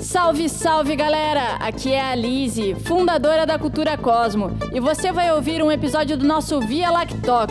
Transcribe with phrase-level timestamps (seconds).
[0.00, 1.56] Salve, salve galera!
[1.56, 6.26] Aqui é a Lise, fundadora da Cultura Cosmo, e você vai ouvir um episódio do
[6.26, 7.50] nosso Via Lactoc,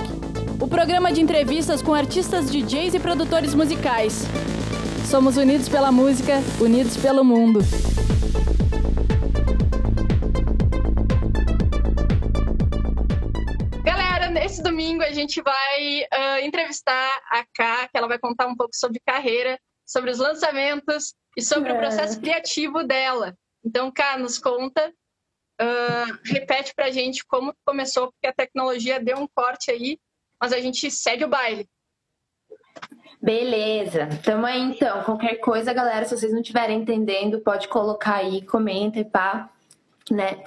[0.59, 4.25] o programa de entrevistas com artistas, DJs e produtores musicais.
[5.09, 7.59] Somos unidos pela música, unidos pelo mundo.
[14.49, 18.75] Nesse domingo a gente vai uh, entrevistar a Ká, que ela vai contar um pouco
[18.75, 19.59] sobre carreira,
[19.89, 21.73] sobre os lançamentos e sobre é.
[21.73, 23.35] o processo criativo dela.
[23.65, 24.93] Então, Ká, nos conta,
[25.59, 29.99] uh, repete pra gente como começou, porque a tecnologia deu um corte aí,
[30.39, 31.67] mas a gente segue o baile.
[33.19, 35.03] Beleza, tamo aí então.
[35.03, 39.49] Qualquer coisa, galera, se vocês não estiverem entendendo, pode colocar aí, comenta e pá,
[40.11, 40.43] né?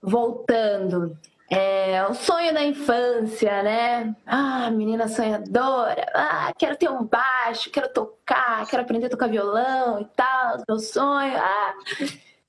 [0.00, 1.18] Voltando,
[1.50, 4.14] é, o sonho da infância, né?
[4.26, 10.00] Ah, menina sonhadora, ah, quero ter um baixo, quero tocar, quero aprender a tocar violão
[10.00, 11.74] e tal, meu sonho, ah.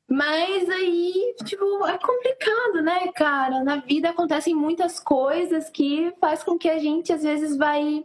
[0.10, 3.64] Mas aí, tipo, é complicado, né, cara?
[3.64, 8.04] Na vida acontecem muitas coisas que faz com que a gente às vezes vai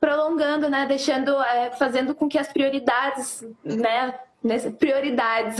[0.00, 4.18] prolongando, né, deixando, é, fazendo com que as prioridades, né,
[4.78, 5.58] prioridades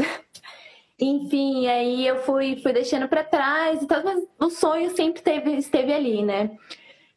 [0.98, 5.52] enfim, aí eu fui, fui deixando para trás e tal, mas o sonho sempre teve,
[5.56, 6.56] esteve ali, né?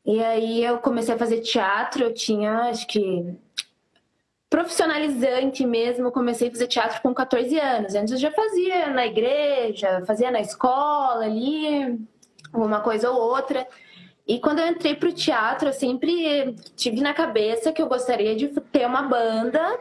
[0.05, 3.37] E aí eu comecei a fazer teatro, eu tinha, acho que
[4.49, 7.95] profissionalizante mesmo, comecei a fazer teatro com 14 anos.
[7.95, 11.99] Antes eu já fazia na igreja, fazia na escola ali,
[12.53, 13.67] uma coisa ou outra.
[14.27, 18.47] E quando eu entrei pro teatro, eu sempre tive na cabeça que eu gostaria de
[18.47, 19.79] ter uma banda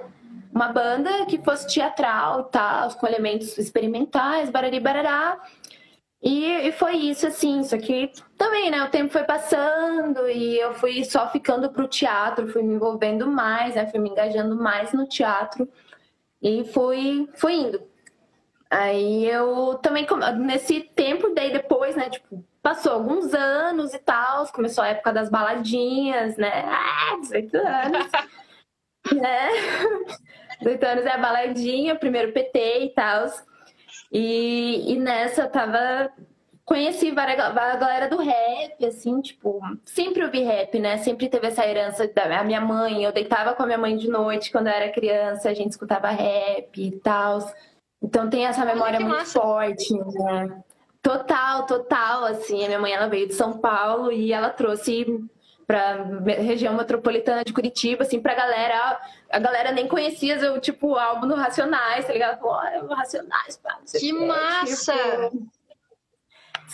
[0.53, 5.41] uma banda que fosse teatral tal, com elementos experimentais, barari barará.
[6.21, 10.75] E, e, foi isso, assim, só que também, né, o tempo foi passando e eu
[10.75, 15.07] fui só ficando pro teatro, fui me envolvendo mais, né, fui me engajando mais no
[15.07, 15.69] teatro
[16.43, 17.81] e fui, fui indo.
[18.71, 20.07] Aí eu também,
[20.39, 25.31] nesse tempo, daí depois, né, tipo, passou alguns anos e tal, começou a época das
[25.31, 28.09] baladinhas, né, ah, 18 anos,
[29.15, 29.51] né,
[30.61, 33.27] 18 anos é a baladinha, primeiro PT e tal.
[34.13, 36.11] E, e nessa eu tava.
[36.65, 40.99] Conheci várias, a galera do rap, assim, tipo, sempre ouvi rap, né?
[40.99, 43.03] Sempre teve essa herança da minha mãe.
[43.03, 46.11] Eu deitava com a minha mãe de noite quando eu era criança, a gente escutava
[46.11, 47.39] rap e tal.
[48.03, 49.41] Então tem essa memória muito massa.
[49.41, 50.63] forte, né?
[51.01, 52.63] Total, total, assim.
[52.63, 55.07] A minha mãe, ela veio de São Paulo e ela trouxe
[55.69, 56.03] para
[56.39, 58.99] região metropolitana de Curitiba, assim, pra galera.
[59.31, 62.41] A galera nem conhecia o tipo álbum do Racionais, tá ligado?
[62.41, 62.51] Pô,
[62.95, 64.95] Racionais, pá, Que massa!
[64.95, 65.47] Tipo...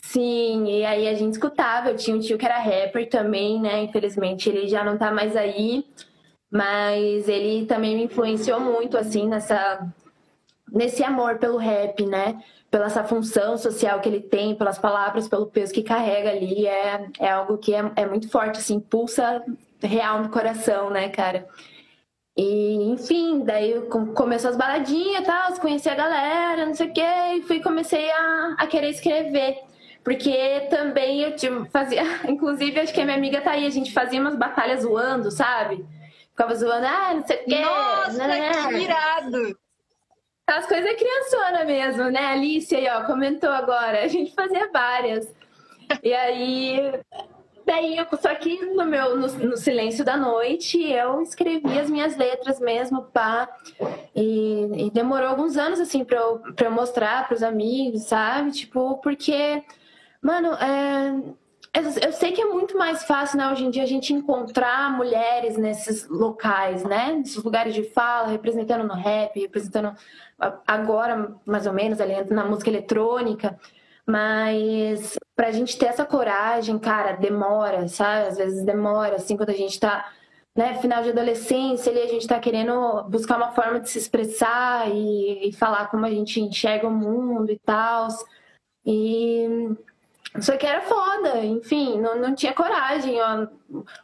[0.04, 1.90] Sim, e aí a gente escutava.
[1.90, 3.82] Eu tinha um tio que era rapper também, né?
[3.82, 5.84] Infelizmente ele já não tá mais aí,
[6.48, 9.84] mas ele também me influenciou muito, assim, nessa
[10.74, 12.38] nesse amor pelo rap, né?
[12.74, 17.06] pela essa função social que ele tem, pelas palavras, pelo peso que carrega ali, é,
[17.20, 19.44] é algo que é, é muito forte, assim, pulsa
[19.80, 21.46] real no coração, né, cara?
[22.36, 23.80] E, enfim, daí
[24.16, 27.06] começou as baladinhas e tal, conheci a galera, não sei o quê,
[27.36, 29.56] e fui, comecei a, a querer escrever.
[30.02, 33.92] Porque também eu tipo, fazia, inclusive acho que a minha amiga tá aí, a gente
[33.92, 35.86] fazia umas batalhas zoando, sabe?
[36.30, 37.60] Ficava zoando, ah, não sei o quê.
[37.60, 38.50] Nossa, né?
[38.50, 39.63] que irado!
[40.46, 42.26] As coisas é criançona mesmo, né?
[42.26, 44.04] Alice aí, ó, comentou agora.
[44.04, 45.34] A gente fazia várias.
[46.02, 47.00] E aí,
[47.64, 52.16] daí, eu, só que no meu no, no, silêncio da noite, eu escrevi as minhas
[52.16, 53.48] letras mesmo, pá.
[54.14, 58.52] E, e demorou alguns anos, assim, pra eu, pra eu mostrar pros amigos, sabe?
[58.52, 59.62] Tipo, porque,
[60.20, 61.34] mano, é
[61.74, 65.56] eu sei que é muito mais fácil, né, hoje em dia, a gente encontrar mulheres
[65.56, 67.14] nesses locais, né?
[67.14, 69.92] Nesses lugares de fala, representando no rap, representando
[70.38, 73.58] agora, mais ou menos, ali na música eletrônica.
[74.06, 78.28] Mas pra gente ter essa coragem, cara, demora, sabe?
[78.28, 80.12] Às vezes demora, assim, quando a gente tá,
[80.54, 84.90] né, final de adolescência, ali a gente tá querendo buscar uma forma de se expressar
[84.90, 88.08] e, e falar como a gente enxerga o mundo e tal.
[88.86, 89.74] E
[90.40, 93.20] só que era foda, enfim, não, não tinha coragem.
[93.20, 93.46] Ó.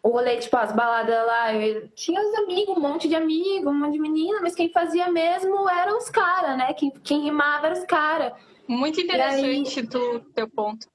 [0.03, 3.75] O rolê, tipo, as baladas lá, eu tinha os amigos, um monte de amigos, um
[3.75, 6.73] monte de menina, mas quem fazia mesmo eram os caras, né?
[6.75, 8.33] Quem, quem rimava eram os caras.
[8.69, 10.87] Muito interessante o teu ponto.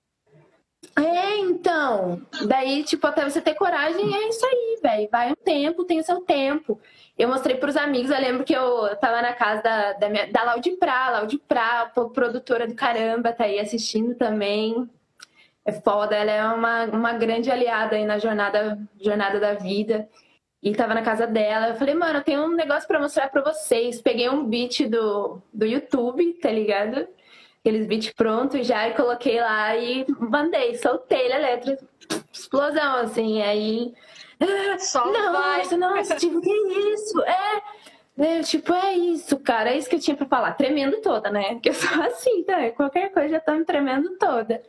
[0.97, 2.21] É, então.
[2.47, 5.09] Daí, tipo, até você ter coragem, é isso aí, velho.
[5.11, 6.79] Vai um tempo, tem o seu tempo.
[7.17, 10.43] Eu mostrei pros amigos, eu lembro que eu tava na casa da, da, minha, da
[10.43, 14.89] Laudi Prá, Laudi Prá, produtora do caramba, tá aí assistindo também
[15.65, 20.07] é foda, ela é uma, uma grande aliada aí na jornada, jornada da vida.
[20.62, 21.69] E tava na casa dela.
[21.69, 24.01] Eu falei, mano, eu tenho um negócio pra mostrar pra vocês.
[24.01, 27.07] Peguei um beat do, do YouTube, tá ligado?
[27.59, 31.77] Aqueles beats prontos já e coloquei lá e mandei, soltei a letra.
[32.31, 33.41] Explosão, assim.
[33.41, 33.94] Aí.
[34.79, 35.77] Só nossa, vai.
[35.77, 37.21] nossa, tipo, que isso?
[37.23, 37.61] É.
[38.18, 39.71] É, tipo, é isso, cara.
[39.71, 40.53] É isso que eu tinha pra falar.
[40.53, 41.53] Tremendo toda, né?
[41.56, 42.71] Porque eu sou assim, tá?
[42.71, 44.61] Qualquer coisa já tô me tremendo toda.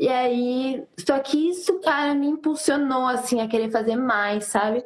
[0.00, 4.82] E aí, só que isso, cara, me impulsionou, assim, a querer fazer mais, sabe?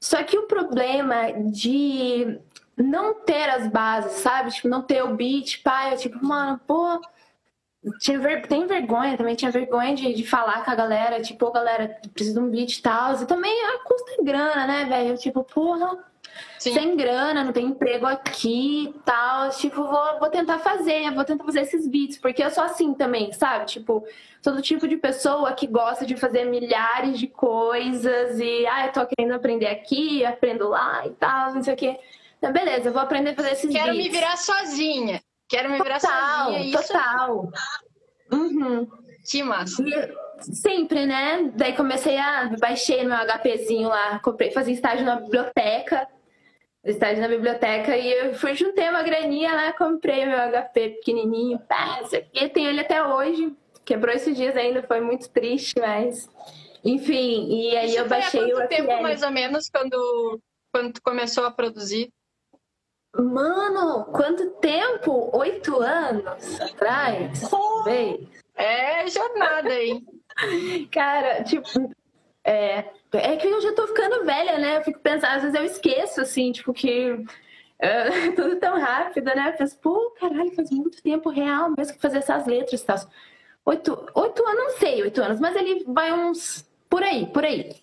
[0.00, 2.40] Só que o problema de
[2.74, 4.50] não ter as bases, sabe?
[4.52, 6.98] Tipo, não ter o beat, pai, eu tipo, mano, pô.
[8.00, 8.46] Tinha ver...
[8.48, 12.46] Tem vergonha também, tinha vergonha de, de falar com a galera, tipo, galera, precisa de
[12.46, 13.20] um beat e tal.
[13.20, 15.10] E também a custa grana, né, velho?
[15.10, 16.02] Eu, tipo, porra,
[16.58, 16.74] Sim.
[16.74, 19.50] sem grana, não tem emprego aqui e tal.
[19.50, 23.32] Tipo, vou, vou tentar fazer, vou tentar fazer esses beats, porque eu sou assim também,
[23.32, 23.66] sabe?
[23.66, 24.04] Tipo,
[24.42, 29.06] todo tipo de pessoa que gosta de fazer milhares de coisas e, ah, eu tô
[29.06, 31.98] querendo aprender aqui, aprendo lá e tal, não sei o quê.
[32.38, 34.04] Então, beleza, eu vou aprender a fazer esses Quero beats.
[34.04, 35.22] me virar sozinha.
[35.48, 36.60] Quero me virar total, sozinha.
[36.60, 36.92] Isso...
[36.92, 37.48] Total.
[38.32, 38.88] Uhum.
[39.30, 39.82] Que massa.
[39.82, 41.50] E sempre, né?
[41.54, 42.50] Daí comecei a.
[42.60, 46.06] Baixei meu HPzinho lá, comprei, fazia estágio na biblioteca.
[46.84, 52.00] Estágio na biblioteca e eu fui juntei uma graninha lá, comprei meu HP pequenininho, pá,
[52.32, 53.56] e tenho ele até hoje.
[53.84, 56.28] Quebrou esses dias ainda, foi muito triste, mas.
[56.84, 59.02] Enfim, e aí Isso eu baixei foi há quanto o tempo, FL.
[59.02, 60.40] mais ou menos, quando,
[60.72, 62.10] quando tu começou a produzir?
[63.16, 65.30] Mano, quanto tempo?
[65.36, 67.48] Oito anos atrás?
[67.48, 68.28] Talvez.
[68.54, 70.04] É jornada, hein?
[70.92, 71.68] Cara, tipo,
[72.44, 72.84] é,
[73.16, 74.78] é que eu já tô ficando velha, né?
[74.78, 77.24] Eu fico pensando, às vezes eu esqueço, assim, tipo, que
[77.78, 79.50] é, tudo tão rápido, né?
[79.50, 82.96] Eu penso, pô, caralho, faz muito tempo real mesmo que fazer essas letras e tal.
[83.66, 86.68] Oito, oito anos, não sei, oito anos, mas ele vai uns.
[86.88, 87.74] por aí, por aí.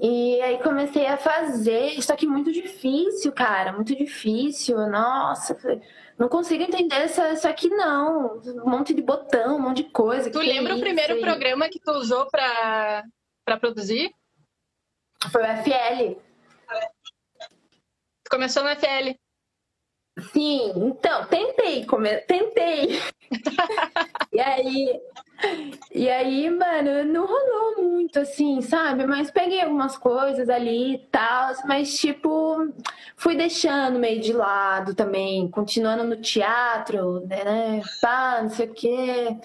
[0.00, 4.76] E aí comecei a fazer, só que muito difícil, cara, muito difícil.
[4.88, 5.56] Nossa,
[6.18, 8.40] não consigo entender isso, isso aqui não.
[8.64, 10.30] Um monte de botão, um monte de coisa.
[10.30, 13.04] Tu que lembra é o primeiro programa que tu usou pra,
[13.44, 14.14] pra produzir?
[15.30, 16.20] Foi o FL.
[18.24, 19.14] Tu começou no FL.
[20.32, 22.16] Sim, então, tentei, come...
[22.18, 23.00] tentei.
[24.32, 25.00] e aí,
[25.92, 29.06] e aí, mano, não rolou muito assim, sabe?
[29.06, 32.72] Mas peguei algumas coisas ali e tal, mas tipo,
[33.16, 37.82] fui deixando meio de lado também, continuando no teatro, né?
[38.00, 39.36] Pá, não sei o quê.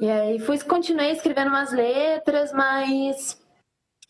[0.00, 3.40] E aí fui, continuei escrevendo umas letras, mas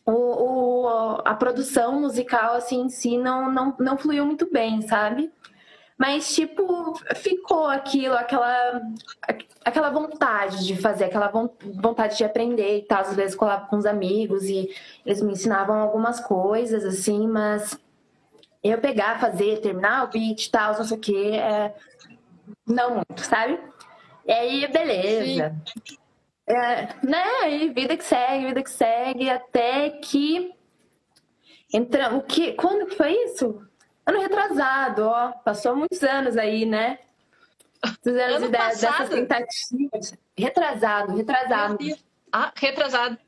[0.07, 5.31] o, o- a produção musical assim em si não, não, não fluiu muito bem, sabe?
[5.99, 8.81] Mas, tipo, ficou aquilo, aquela,
[9.63, 13.01] aquela vontade de fazer, aquela von- vontade de aprender e tal.
[13.03, 17.79] Às vezes colava com os amigos e eles me ensinavam algumas coisas, assim, mas
[18.65, 21.75] eu pegar, fazer, terminar o beat e tal, não sei o quê, é...
[22.67, 23.59] não muito, sabe?
[24.31, 25.56] E aí, beleza.
[26.47, 26.55] É,
[27.05, 27.50] né?
[27.53, 30.53] E vida que segue, vida que segue, até que
[31.73, 33.61] entra o que quando que foi isso?
[34.06, 37.00] Ano retrasado, ó, passou muitos anos aí, né?
[37.85, 39.11] Muitos anos Ano de- dessas passado?
[39.11, 40.15] tentativas.
[40.38, 41.79] Retrasado, retrasado.
[42.32, 43.19] Ah, retrasado.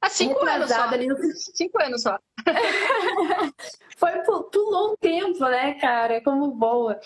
[0.00, 0.74] Há cinco anos só.
[0.86, 1.16] Retrasado ali no
[1.54, 2.18] Cinco anos só.
[3.98, 6.20] Foi, pu- pulou um tempo, né, cara?
[6.22, 6.98] Como boa.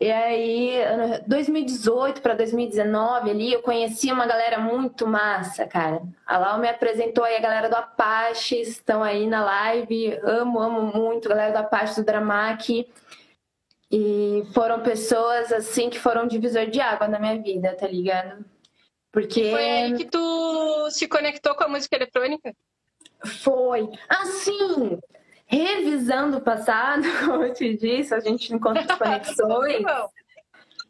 [0.00, 6.00] E aí, ano- 2018 para 2019 ali, eu conheci uma galera muito massa, cara.
[6.24, 10.16] A Lau me apresentou aí a galera do Apache, estão aí na live.
[10.22, 12.88] Amo, amo muito a galera do Apache, do Dramac.
[13.90, 18.44] E foram pessoas, assim, que foram divisor de água na minha vida, tá ligado?
[19.10, 22.54] Porque Foi aí que tu se conectou com a música eletrônica?
[23.42, 23.88] Foi.
[24.08, 24.98] Assim,
[25.48, 29.82] revisando o passado, como eu te disse, a gente encontra as conexões.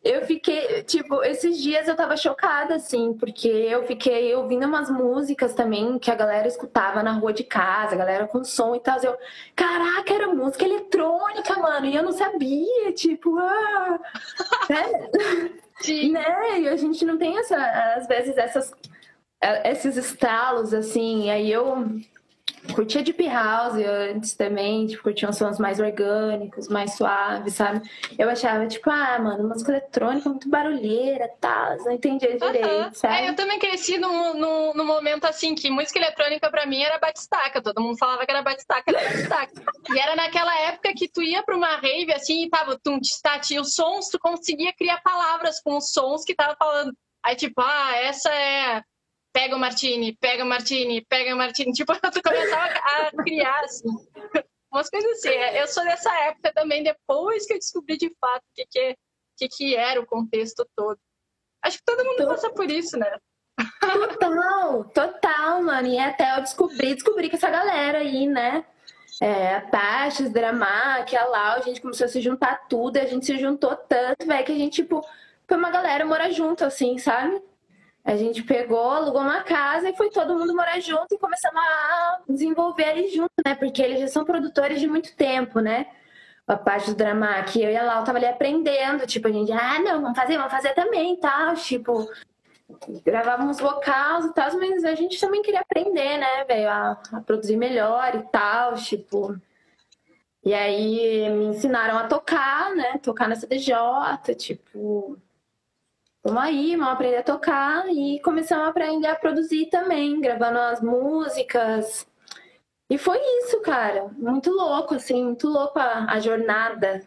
[0.04, 5.54] Eu fiquei, tipo, esses dias eu tava chocada, assim, porque eu fiquei ouvindo umas músicas
[5.54, 8.96] também que a galera escutava na rua de casa, a galera com som e tal.
[9.02, 9.18] Eu,
[9.56, 13.98] caraca, era música eletrônica, mano, e eu não sabia, tipo, ah,
[14.70, 15.50] né?
[15.80, 16.12] sim.
[16.12, 16.60] né?
[16.60, 17.56] E a gente não tem essa,
[17.96, 18.72] às vezes essas
[19.40, 21.30] eh, esses estalos assim.
[21.30, 21.86] Aí eu
[22.75, 27.88] curtia Deep House antes também, tipo, curtia uns sons mais orgânicos, mais suaves, sabe?
[28.18, 32.92] Eu achava, tipo, ah, mano, música eletrônica é muito barulheira, tal, não entendia direito, Aham.
[32.92, 33.14] sabe?
[33.14, 36.98] É, eu também cresci num, num, num momento assim que música eletrônica pra mim era
[36.98, 37.62] batistaca.
[37.62, 39.52] Todo mundo falava que era batistaca, era batistaca.
[39.90, 43.54] e era naquela época que tu ia pra uma rave assim e tava tum, tati,
[43.54, 46.92] e os sons, tu conseguia criar palavras com os sons que tava falando.
[47.22, 48.82] Aí, tipo, ah, essa é
[49.32, 51.73] pega o Martini, pega o Martini, pega o Martini.
[51.73, 53.88] Tipo, tu começava a criar, assim,
[54.73, 55.28] umas coisas assim.
[55.28, 58.97] Eu sou dessa época também, depois que eu descobri de fato o que, que,
[59.37, 60.99] que, que era o contexto todo.
[61.62, 63.11] Acho que todo mundo passa por isso, né?
[63.80, 65.88] Total, total, mano.
[65.88, 68.64] E até eu descobri, descobri que essa galera aí, né?
[69.20, 73.04] É, a Paches, Drama, que a Lau, a gente começou a se juntar tudo, a
[73.04, 75.04] gente se juntou tanto, velho, que a gente, tipo,
[75.47, 77.42] foi uma galera morar junto, assim, sabe?
[78.05, 82.21] A gente pegou, alugou uma casa e foi todo mundo morar junto e começamos a
[82.28, 83.55] desenvolver ali junto, né?
[83.55, 85.87] Porque eles já são produtores de muito tempo, né?
[86.47, 89.52] A parte do drama que eu e a Lau tava ali aprendendo, tipo, a gente,
[89.52, 92.09] ah, não, vamos fazer, vamos fazer também, tal, tipo,
[93.05, 97.57] gravávamos vocais e tal, mas a gente também queria aprender, né, velho, a, a, produzir
[97.57, 99.37] melhor e tal, tipo.
[100.45, 105.19] E aí me ensinaram a tocar, né, tocar na CDJ, tipo,
[106.25, 110.80] vamos aí, vamos aprender a tocar e começamos a aprender a produzir também, gravando as
[110.80, 112.06] músicas.
[112.90, 114.08] E foi isso, cara.
[114.16, 117.06] Muito louco, assim, muito louco a, a jornada.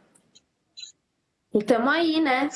[1.53, 2.49] E tamo aí, né?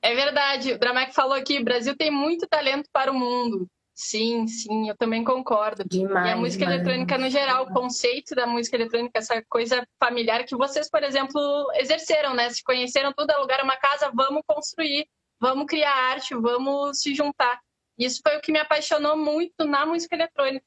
[0.00, 0.72] É verdade.
[0.72, 3.68] O Dramac falou aqui, o Brasil tem muito talento para o mundo.
[3.94, 5.82] Sim, sim, eu também concordo.
[5.84, 6.76] Demais, e a música mano.
[6.76, 11.40] eletrônica no geral, o conceito da música eletrônica, essa coisa familiar que vocês, por exemplo,
[11.74, 12.48] exerceram, né?
[12.48, 15.04] Se conheceram tudo, alugaram uma casa, vamos construir
[15.40, 17.60] vamos criar arte, vamos se juntar.
[17.98, 20.64] Isso foi o que me apaixonou muito na música eletrônica.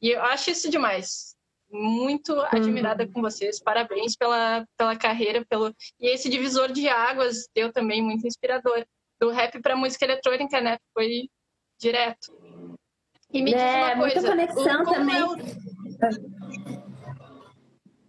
[0.00, 1.34] E eu acho isso demais.
[1.70, 3.12] Muito admirada uhum.
[3.12, 3.60] com vocês.
[3.60, 5.44] Parabéns pela, pela carreira.
[5.44, 5.74] Pelo...
[6.00, 8.84] E esse divisor de águas deu também muito inspirador.
[9.20, 10.78] Do rap para música eletrônica, né?
[10.92, 11.28] Foi
[11.80, 12.32] direto.
[13.32, 14.34] E me é, diz uma coisa.
[14.34, 15.16] Muita conexão também.
[15.16, 15.36] É o...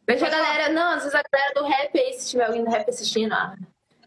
[0.07, 2.69] Veja a galera, não, às vezes a galera do rap aí, se tiver alguém do
[2.69, 3.55] rap assistindo, ah,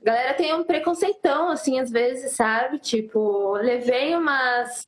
[0.00, 2.78] a galera tem um preconceitão, assim, às vezes, sabe?
[2.78, 4.86] Tipo, levei umas,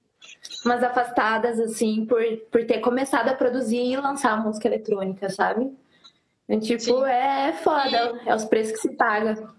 [0.64, 5.70] umas afastadas, assim, por, por ter começado a produzir e lançar música eletrônica, sabe?
[6.48, 7.04] Então, tipo, Sim.
[7.04, 8.28] é foda, e...
[8.28, 9.52] é os preços que se paga.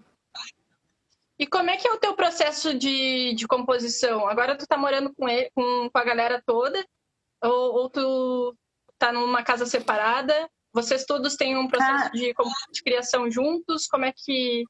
[1.38, 4.28] E como é que é o teu processo de, de composição?
[4.28, 6.84] Agora tu tá morando com, ele, com, com a galera toda?
[7.42, 8.56] Ou, ou tu
[8.98, 10.48] tá numa casa separada?
[10.72, 12.10] Vocês todos têm um processo ah.
[12.10, 12.32] de,
[12.72, 13.86] de criação juntos?
[13.86, 14.64] Como é que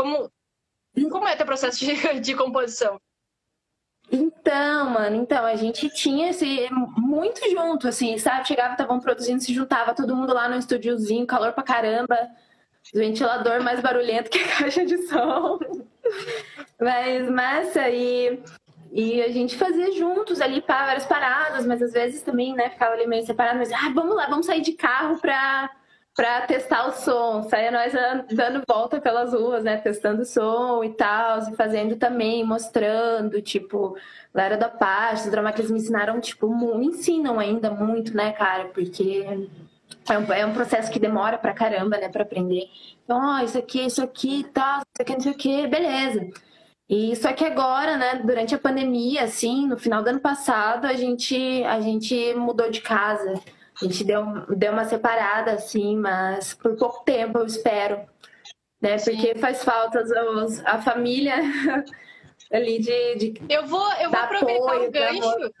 [0.00, 0.32] como,
[1.10, 2.98] como é teu processo de, de composição?
[4.10, 8.48] Então, mano, então, a gente tinha esse muito junto, assim, sabe?
[8.48, 12.16] Chegava, estavam produzindo, se juntava todo mundo lá no estúdiozinho, calor pra caramba,
[12.92, 15.60] ventilador mais barulhento que a caixa de som.
[16.80, 18.42] Mas massa, e,
[18.90, 22.94] e a gente fazia juntos ali para várias paradas, mas às vezes também, né, ficava
[22.94, 25.70] ali meio separado, mas ah, vamos lá, vamos sair de carro pra
[26.14, 27.42] para testar o som.
[27.44, 27.92] Saia nós
[28.32, 29.76] dando volta pelas ruas, né?
[29.78, 33.96] Testando o som e tal, e fazendo também, mostrando, tipo,
[34.34, 38.32] galera da parte, os dramas que eles me ensinaram, tipo, me ensinam ainda muito, né,
[38.32, 38.66] cara?
[38.66, 39.24] Porque
[40.08, 42.68] é um, é um processo que demora pra caramba, né, pra aprender.
[43.04, 46.28] Então, ó, isso aqui, isso aqui, tá, isso aqui, não sei o que, beleza.
[46.88, 50.94] E só que agora, né, durante a pandemia, assim, no final do ano passado, a
[50.94, 53.40] gente, a gente mudou de casa.
[53.80, 58.06] A gente deu, deu uma separada, assim, mas por pouco tempo, eu espero.
[58.80, 58.96] Né?
[58.98, 61.36] Porque faz falta os, a família
[62.52, 63.34] ali de, de.
[63.48, 65.52] eu vou, eu vou aproveitar apoio, o gancho.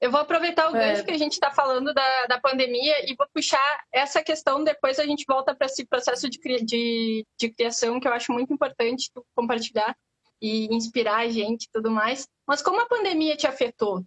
[0.00, 0.88] Eu vou aproveitar o é.
[0.88, 4.98] gancho que a gente está falando da, da pandemia e vou puxar essa questão, depois
[4.98, 9.10] a gente volta para esse processo de, de, de criação, que eu acho muito importante
[9.34, 9.94] compartilhar
[10.40, 12.26] e inspirar a gente e tudo mais.
[12.46, 14.02] Mas como a pandemia te afetou?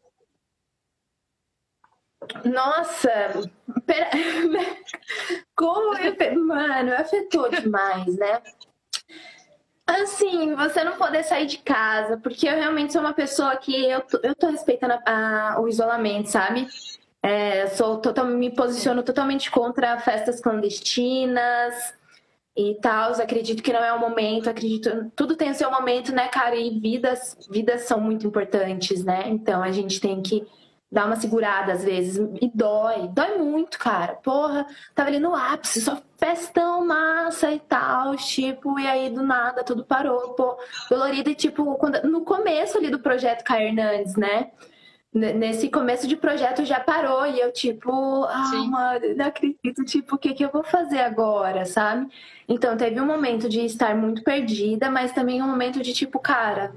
[2.46, 3.10] Nossa,
[3.86, 4.10] pera...
[5.56, 5.96] como
[6.46, 8.42] mano, afetou demais, né?
[9.86, 14.02] Assim, você não poder sair de casa, porque eu realmente sou uma pessoa que eu
[14.02, 16.68] tô, eu tô respeitando a, a, o isolamento, sabe?
[17.22, 21.94] É, sou total, me posiciono totalmente contra festas clandestinas
[22.56, 23.12] e tal.
[23.14, 25.12] Acredito que não é o momento, acredito.
[25.16, 26.56] Tudo tem o seu momento, né, cara?
[26.56, 29.24] E vidas, vidas são muito importantes, né?
[29.28, 30.46] Então a gente tem que
[30.94, 32.18] dá uma segurada às vezes.
[32.40, 34.14] E dói, dói muito, cara.
[34.14, 39.62] Porra, tava ali no ápice, só festão, massa e tal, tipo, e aí do nada
[39.64, 40.58] tudo parou, pô,
[40.90, 44.52] dolorido e tipo, quando, no começo ali do projeto Caio Hernandes, né?
[45.14, 48.70] Nesse começo de projeto já parou e eu, tipo, ah, Sim.
[48.70, 52.08] mano, não acredito, tipo, o que, que eu vou fazer agora, sabe?
[52.48, 56.72] Então teve um momento de estar muito perdida, mas também um momento de, tipo, cara,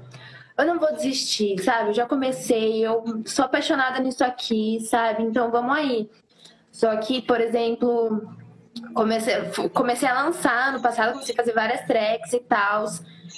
[0.57, 1.89] eu não vou desistir, sabe?
[1.89, 5.23] Eu já comecei, eu sou apaixonada nisso aqui, sabe?
[5.23, 6.09] Então vamos aí.
[6.71, 8.27] Só que, por exemplo,
[8.93, 9.35] comecei,
[9.73, 12.85] comecei a lançar no passado, comecei a fazer várias tracks e tal.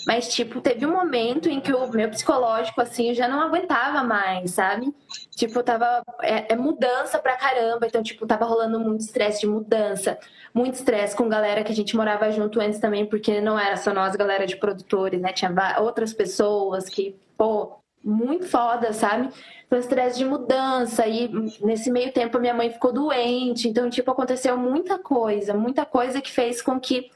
[0.06, 4.52] Mas, tipo, teve um momento em que o meu psicológico, assim, já não aguentava mais,
[4.52, 4.94] sabe?
[5.36, 6.04] Tipo, tava.
[6.22, 7.88] É, é mudança pra caramba.
[7.88, 10.18] Então, tipo, tava rolando muito estresse de mudança.
[10.54, 13.94] Muito estresse com galera que a gente morava junto antes também, porque não era só
[13.94, 15.32] nós, galera de produtores, né?
[15.34, 19.30] Tinha outras pessoas que, pô, muito foda, sabe?
[19.70, 21.06] Foi estresse de mudança.
[21.08, 21.30] E
[21.62, 23.68] nesse meio tempo minha mãe ficou doente.
[23.68, 27.12] Então, tipo, aconteceu muita coisa, muita coisa que fez com que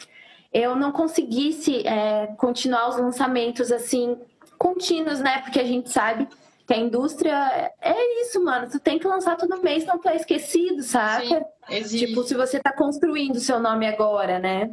[0.53, 4.17] eu não conseguisse é, continuar os lançamentos assim
[4.57, 5.41] contínuos, né?
[5.41, 6.27] Porque a gente sabe
[6.65, 8.69] que a indústria é isso, mano.
[8.69, 11.45] Tu tem que lançar todo mês, não tu é esquecido, saca?
[11.67, 14.71] Sim, tipo, se você tá construindo seu nome agora, né?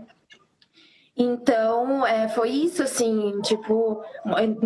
[1.16, 4.02] Então, é, foi isso, assim, tipo,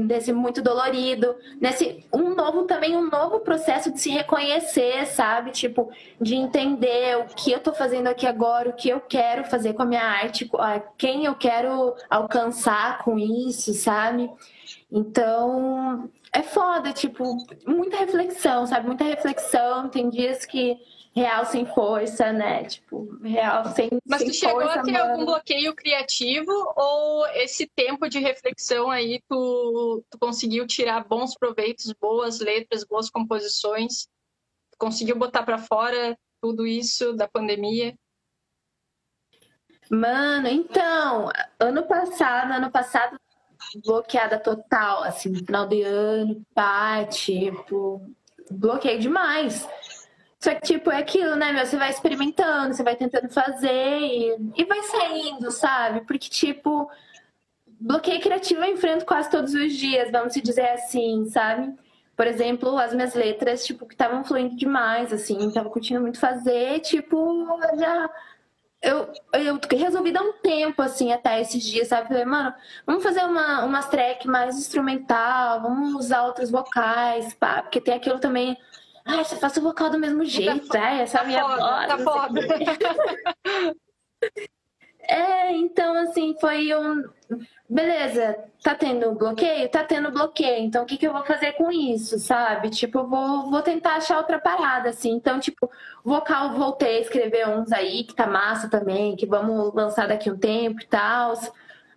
[0.06, 1.34] desse muito dolorido.
[1.60, 5.50] Nesse, um novo também, um novo processo de se reconhecer, sabe?
[5.50, 9.72] Tipo, de entender o que eu tô fazendo aqui agora, o que eu quero fazer
[9.72, 10.48] com a minha arte,
[10.96, 14.30] quem eu quero alcançar com isso, sabe?
[14.92, 17.36] Então, é foda, tipo,
[17.66, 18.86] muita reflexão, sabe?
[18.86, 19.88] Muita reflexão.
[19.88, 20.78] Tem dias que
[21.14, 22.64] real sem força, né?
[22.64, 25.12] Tipo, real sem Mas sem tu chegou força, a ter mano.
[25.12, 31.92] algum bloqueio criativo ou esse tempo de reflexão aí tu, tu conseguiu tirar bons proveitos,
[31.92, 34.08] boas letras, boas composições?
[34.76, 37.94] Conseguiu botar para fora tudo isso da pandemia?
[39.90, 41.30] Mano, então,
[41.60, 43.20] ano passado, ano passado
[43.84, 48.02] bloqueada total, assim, final de ano, pá, tipo,
[48.50, 49.68] bloqueei demais.
[50.44, 51.64] Só que, tipo, é aquilo, né, meu?
[51.64, 56.02] Você vai experimentando, você vai tentando fazer e, e vai saindo, sabe?
[56.02, 56.86] Porque, tipo,
[57.80, 61.74] bloqueio criativo eu enfrento quase todos os dias, vamos dizer assim, sabe?
[62.14, 66.80] Por exemplo, as minhas letras, tipo, que estavam fluindo demais, assim, tava curtindo muito fazer,
[66.80, 67.46] tipo,
[67.78, 68.10] já.
[68.82, 72.08] Eu, eu resolvi dar um tempo, assim, até esses dias, sabe?
[72.08, 72.54] Falei, mano,
[72.86, 78.18] vamos fazer uma, umas track mais instrumental, vamos usar outros vocais, pá, porque tem aquilo
[78.18, 78.58] também
[79.04, 81.60] ah, você faz o vocal do mesmo jeito, tá, é, essa é a minha foda,
[81.60, 81.88] voz.
[81.88, 82.40] Tá foda.
[85.06, 87.04] é, então assim, foi um.
[87.68, 89.68] Beleza, tá tendo bloqueio?
[89.68, 90.64] Tá tendo bloqueio.
[90.64, 92.70] Então o que, que eu vou fazer com isso, sabe?
[92.70, 95.10] Tipo, eu vou, vou tentar achar outra parada, assim.
[95.10, 95.70] Então, tipo,
[96.02, 100.38] vocal, voltei a escrever uns aí que tá massa também, que vamos lançar daqui um
[100.38, 101.34] tempo e tal.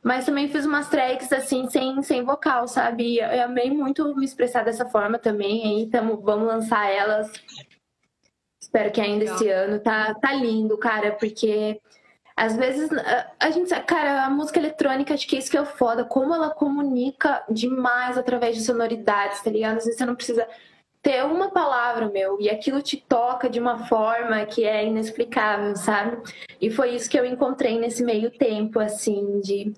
[0.07, 3.17] Mas também fiz umas tracks assim, sem, sem vocal, sabe?
[3.17, 5.65] Eu amei muito me expressar dessa forma também.
[5.65, 7.29] Aí tamo, vamos lançar elas.
[8.61, 9.35] Espero que ainda Legal.
[9.35, 9.79] esse ano.
[9.81, 11.81] Tá, tá lindo, cara, porque
[12.37, 12.89] às vezes
[13.37, 13.69] a, gente.
[13.81, 16.05] Cara, a música eletrônica, acho que é isso que é o foda.
[16.05, 19.79] Como ela comunica demais através de sonoridades, tá ligado?
[19.79, 20.47] Às vezes você não precisa
[21.01, 26.17] ter uma palavra, meu, e aquilo te toca de uma forma que é inexplicável, sabe?
[26.61, 29.73] E foi isso que eu encontrei nesse meio tempo, assim, de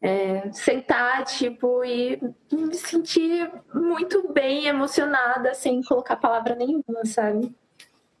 [0.00, 2.18] é, sentar, tipo, e
[2.52, 7.54] me sentir muito bem emocionada, sem colocar palavra nenhuma, sabe?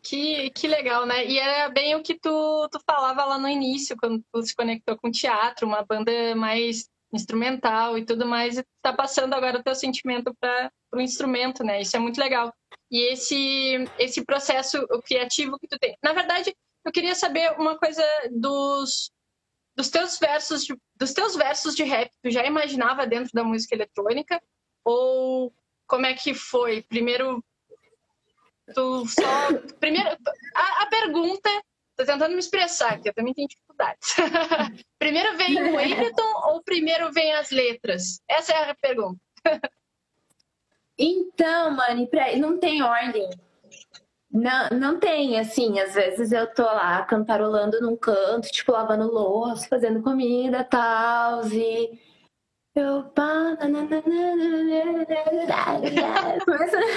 [0.02, 1.24] Que, que legal, né?
[1.26, 4.96] E era bem o que tu, tu falava lá no início, quando tu se conectou
[4.96, 9.62] com o teatro, uma banda mais instrumental e tudo mais, e tá passando agora o
[9.62, 11.80] teu sentimento para o instrumento, né?
[11.80, 12.52] Isso é muito legal.
[12.90, 15.96] E esse, esse processo criativo que tu tem.
[16.02, 19.10] Na verdade, eu queria saber uma coisa dos,
[19.78, 23.76] dos teus versos de, dos teus versos de rap, tu já imaginava dentro da música
[23.76, 24.42] eletrônica?
[24.84, 25.54] Ou
[25.86, 26.82] como é que foi?
[26.82, 27.44] Primeiro,
[28.74, 29.22] tu só.
[29.78, 30.08] Primeiro,
[30.56, 31.48] a, a pergunta,
[31.96, 34.16] tô tentando me expressar, porque eu também tenho dificuldades.
[34.98, 38.20] primeiro vem o Ableton ou primeiro vem as letras?
[38.28, 39.20] Essa é a pergunta.
[40.98, 43.30] então, mano, não tem ordem.
[44.30, 49.66] Não, não tem, assim, às vezes eu tô lá cantarolando num canto, tipo, lavando louça,
[49.68, 51.98] fazendo comida tal, e
[52.78, 53.04] eu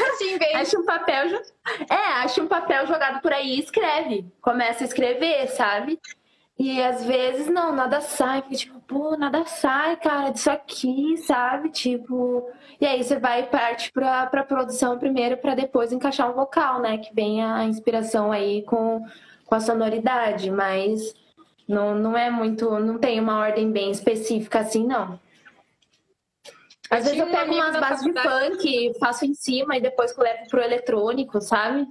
[0.05, 1.41] assim, acho um papel
[1.89, 5.99] é, acho um papel jogado por aí e escreve, começa a escrever, sabe?
[6.63, 8.43] E às vezes, não, nada sai.
[8.43, 11.71] Fica tipo, pô, nada sai, cara, disso aqui, sabe?
[11.71, 12.47] Tipo.
[12.79, 16.99] E aí você vai parte pra, pra produção primeiro, para depois encaixar um vocal, né?
[16.99, 19.03] Que vem a inspiração aí com,
[19.43, 20.51] com a sonoridade.
[20.51, 21.15] Mas
[21.67, 22.69] não, não é muito.
[22.79, 25.19] Não tem uma ordem bem específica assim, não.
[26.91, 30.61] Às vezes eu pego umas bases de funk, faço em cima e depois levo pro
[30.61, 31.87] eletrônico, sabe?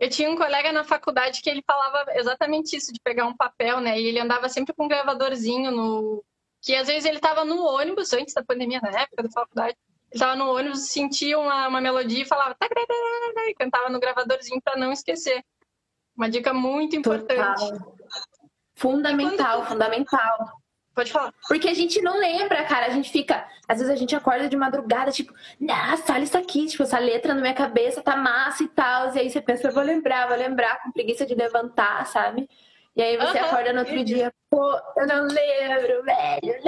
[0.00, 3.80] Eu tinha um colega na faculdade que ele falava exatamente isso, de pegar um papel,
[3.80, 4.00] né?
[4.00, 6.24] E ele andava sempre com um gravadorzinho no.
[6.62, 9.76] Que às vezes ele estava no ônibus, antes da pandemia, na época da faculdade.
[10.10, 12.56] Ele estava no ônibus, sentia uma, uma melodia e falava.
[13.46, 15.44] E cantava no gravadorzinho para não esquecer.
[16.16, 17.60] Uma dica muito importante.
[17.60, 17.96] Total.
[18.74, 19.68] Fundamental, quando...
[19.68, 20.59] fundamental.
[21.00, 21.32] Pode falar.
[21.48, 22.84] Porque a gente não lembra, cara.
[22.84, 23.48] A gente fica.
[23.66, 26.66] Às vezes a gente acorda de madrugada, tipo, nossa, olha isso aqui.
[26.66, 29.14] Tipo, essa letra na minha cabeça tá massa e tal.
[29.14, 32.46] E aí você pensa, eu vou lembrar, vou lembrar, com preguiça de levantar, sabe?
[32.94, 33.44] E aí você uhum.
[33.46, 36.62] acorda no outro dia, pô, eu não lembro, velho.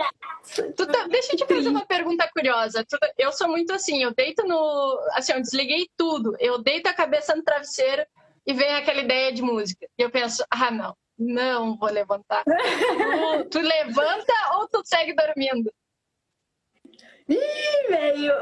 [0.76, 1.06] Tá...
[1.08, 2.86] Deixa eu te fazer uma pergunta curiosa.
[3.18, 5.10] Eu sou muito assim, eu deito no.
[5.12, 6.34] Assim, eu desliguei tudo.
[6.40, 8.02] Eu deito a cabeça no travesseiro
[8.46, 9.86] e vem aquela ideia de música.
[9.98, 12.44] E eu penso, ah, não, não vou levantar.
[12.44, 15.72] tu, tu levanta ou tu segue dormindo?
[17.28, 18.32] Ih, velho,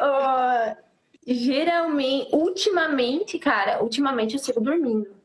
[1.27, 5.21] geralmente, ultimamente, cara, ultimamente eu sigo dormindo.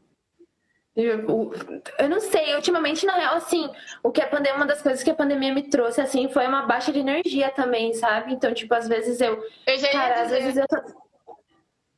[0.95, 1.51] Eu,
[1.99, 3.69] eu não sei, ultimamente, na real, assim,
[4.01, 6.61] o que a pandemia, uma das coisas que a pandemia me trouxe, assim, foi uma
[6.61, 8.33] baixa de energia também, sabe?
[8.33, 9.43] Então, tipo, às vezes eu.
[9.67, 11.04] eu já cara, às vezes eu tô.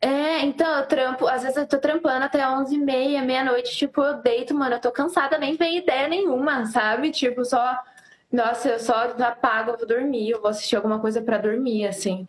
[0.08, 4.56] É, então eu trampo, às vezes eu tô trampando até 11h30, meia-noite, tipo, eu deito,
[4.56, 7.12] mano, eu tô cansada, nem vem ideia nenhuma, sabe?
[7.12, 7.78] Tipo, só.
[8.32, 12.26] Nossa, eu só apago, eu vou dormir, eu vou assistir alguma coisa para dormir, assim.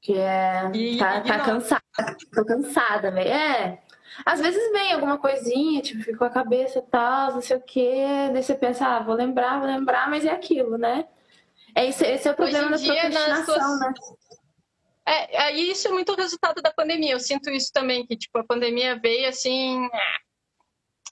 [0.00, 0.70] Que é.
[0.72, 1.82] E, tá, e tá cansada,
[2.32, 3.28] tô cansada, velho.
[3.28, 3.82] É.
[4.24, 7.60] Às vezes vem alguma coisinha, tipo, fica com a cabeça e tal, não sei o
[7.60, 8.30] quê.
[8.32, 11.06] Daí você pensa, ah, vou lembrar, vou lembrar, mas é aquilo, né?
[11.74, 13.80] É esse, esse é o problema da procrastinação, suas...
[13.80, 13.92] né?
[15.06, 17.12] É, aí isso é muito resultado da pandemia.
[17.12, 19.88] Eu sinto isso também, que tipo, a pandemia veio assim.
[19.92, 20.18] Ah,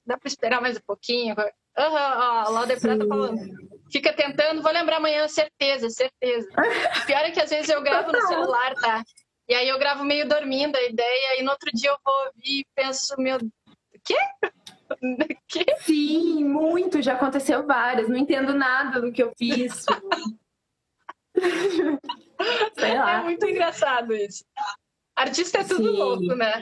[0.06, 1.34] dá para esperar mais um pouquinho.
[1.34, 1.44] Uhum,
[1.76, 3.40] ó, a Lauda Prata tá falando.
[3.90, 6.48] Fica tentando, vou lembrar amanhã, certeza, certeza.
[6.50, 9.02] O pior é que às vezes eu gravo no celular, tá?
[9.48, 12.60] E aí eu gravo meio dormindo a ideia, e no outro dia eu vou ouvir
[12.60, 13.38] e penso, meu,
[14.04, 14.16] quê?
[15.48, 15.64] quê?
[15.80, 19.86] Sim, muito, já aconteceu várias, não entendo nada do que eu fiz.
[22.76, 24.44] É muito engraçado isso.
[25.16, 25.96] Artista é tudo Sim.
[25.96, 26.60] louco, né?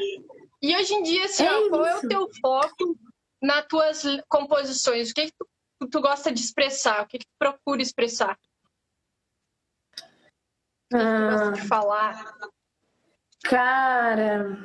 [0.62, 2.98] E hoje em dia, assim, é qual é o teu foco
[3.42, 5.10] nas tuas composições?
[5.10, 5.32] O que, que
[5.80, 7.02] tu, tu, gosta de expressar?
[7.02, 8.32] O que, que tu procura expressar?
[8.32, 10.08] O
[10.88, 11.68] que, que tu gosta de ah.
[11.68, 12.34] falar?
[13.44, 14.62] Cara,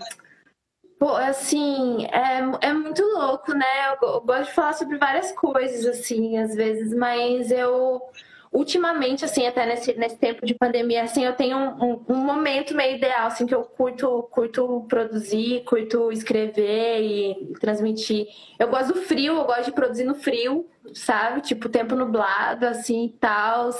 [0.97, 3.89] pô, assim, é, é muito louco, né?
[3.89, 8.01] Eu, eu, gosto de falar sobre várias coisas, assim, às vezes, mas eu,
[8.51, 12.75] ultimamente, assim, até nesse, nesse tempo de pandemia, assim, eu tenho um, um, um momento
[12.75, 18.27] meio ideal, assim, que eu curto, curto produzir, curto escrever e transmitir.
[18.59, 21.41] Eu gosto do frio, eu gosto de produzir no frio, sabe?
[21.41, 23.71] Tipo, tempo nublado, assim, e tal.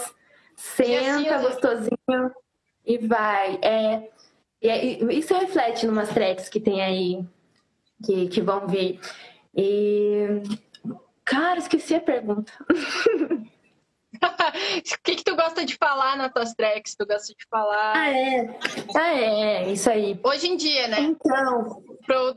[0.56, 2.32] Senta, assim, gostosinho
[2.86, 3.60] e vai.
[3.62, 4.10] É...
[4.62, 7.26] E isso reflete numas tracks que tem aí,
[8.06, 9.00] que, que vão vir.
[9.56, 10.44] E.
[11.26, 12.52] Cara, esqueci a pergunta.
[14.96, 16.96] o que, que tu gosta de falar nas tuas tracks?
[16.96, 17.94] Tu gosta de falar.
[17.96, 18.60] Ah, é.
[18.96, 20.20] Ah, é, isso aí.
[20.24, 21.00] Hoje em dia, né?
[21.00, 21.84] Então.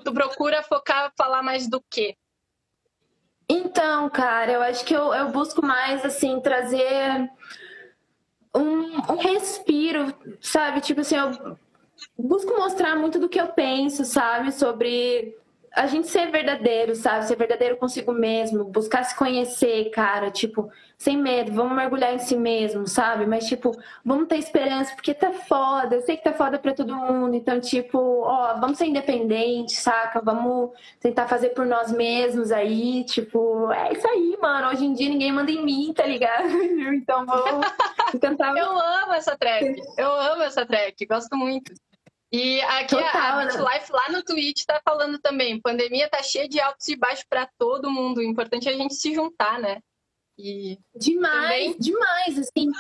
[0.05, 2.17] Tu procura focar, falar mais do quê?
[3.49, 7.31] Então, cara, eu acho que eu, eu busco mais, assim, trazer
[8.55, 10.81] um, um respiro, sabe?
[10.81, 11.57] Tipo assim, eu
[12.19, 14.53] busco mostrar muito do que eu penso, sabe?
[14.53, 15.37] Sobre
[15.73, 17.27] a gente ser verdadeiro, sabe?
[17.27, 22.37] Ser verdadeiro consigo mesmo, buscar se conhecer, cara, tipo, sem medo, vamos mergulhar em si
[22.37, 23.27] mesmo, sabe?
[23.27, 23.73] Mas, tipo,
[24.05, 27.61] vamos ter esperança, porque tá foda, eu sei que tá foda pra todo mundo, então,
[27.61, 30.21] tipo, ó, vamos ser independentes, saca?
[30.21, 34.69] Vamos tentar fazer por nós mesmos aí, tipo, é isso aí, mano.
[34.69, 36.45] Hoje em dia ninguém manda em mim, tá ligado?
[36.95, 37.67] Então, vamos
[38.21, 38.57] tentar.
[38.57, 41.73] eu amo essa track, eu amo essa track, gosto muito.
[42.33, 46.49] E aqui Total, a, a Life lá no Twitch tá falando também, pandemia tá cheia
[46.49, 48.19] de altos e baixos para todo mundo.
[48.19, 49.79] O importante é a gente se juntar, né?
[50.39, 51.79] E demais, também...
[51.79, 52.71] demais, assim.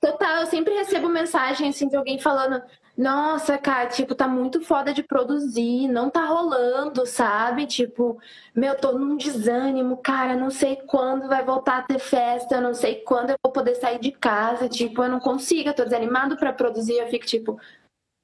[0.00, 2.62] Total, eu sempre recebo mensagem assim de alguém falando:
[2.96, 7.66] "Nossa, cara, tipo, tá muito foda de produzir, não tá rolando, sabe?
[7.66, 8.18] Tipo,
[8.54, 12.96] meu, tô num desânimo, cara, não sei quando vai voltar a ter festa, não sei
[13.02, 16.52] quando eu vou poder sair de casa, tipo, eu não consigo, eu tô desanimado para
[16.52, 17.58] produzir, eu fico tipo,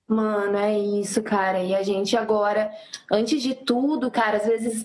[0.07, 1.63] Mano, é isso, cara.
[1.63, 2.71] E a gente agora,
[3.11, 4.83] antes de tudo, cara, às vezes,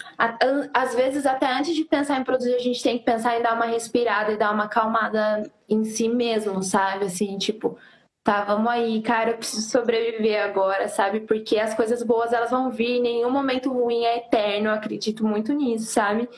[0.73, 3.53] às vezes até antes de pensar em produzir, a gente tem que pensar em dar
[3.53, 7.05] uma respirada e dar uma acalmada em si mesmo, sabe?
[7.05, 7.77] Assim, tipo,
[8.23, 11.19] tá, vamos aí, cara, eu preciso sobreviver agora, sabe?
[11.21, 15.51] Porque as coisas boas elas vão vir, nenhum momento ruim é eterno, eu acredito muito
[15.51, 16.29] nisso, sabe?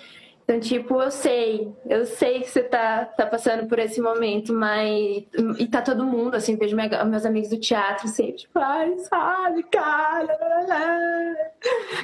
[0.52, 5.24] Então, tipo, eu sei, eu sei que você tá, tá passando por esse momento, mas.
[5.58, 9.64] E tá todo mundo, assim, vejo minha, meus amigos do teatro sempre, tipo, ai, sabe,
[9.64, 10.38] cara.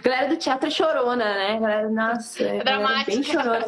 [0.02, 1.60] Galera do teatro é chorona, né?
[1.60, 3.12] Galera, nossa, é dramática.
[3.12, 3.68] bem chorona.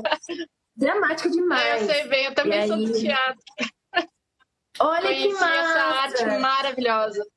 [0.78, 1.82] Dramática demais.
[1.82, 2.86] Eu sei bem, eu também e sou aí...
[2.86, 3.44] do teatro.
[4.80, 5.56] Olha Conheci que massa!
[5.56, 7.28] essa arte maravilhosa.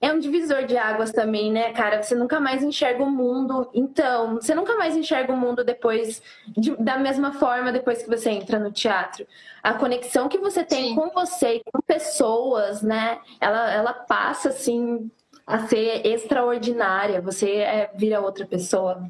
[0.00, 2.02] É um divisor de águas também, né, cara?
[2.02, 3.70] Você nunca mais enxerga o mundo.
[3.74, 8.30] Então, você nunca mais enxerga o mundo depois, de, da mesma forma, depois que você
[8.30, 9.26] entra no teatro.
[9.62, 10.94] A conexão que você tem Sim.
[10.94, 13.20] com você e com pessoas, né?
[13.38, 15.10] Ela, ela passa, assim,
[15.46, 17.20] a ser extraordinária.
[17.20, 19.06] Você é, vira outra pessoa.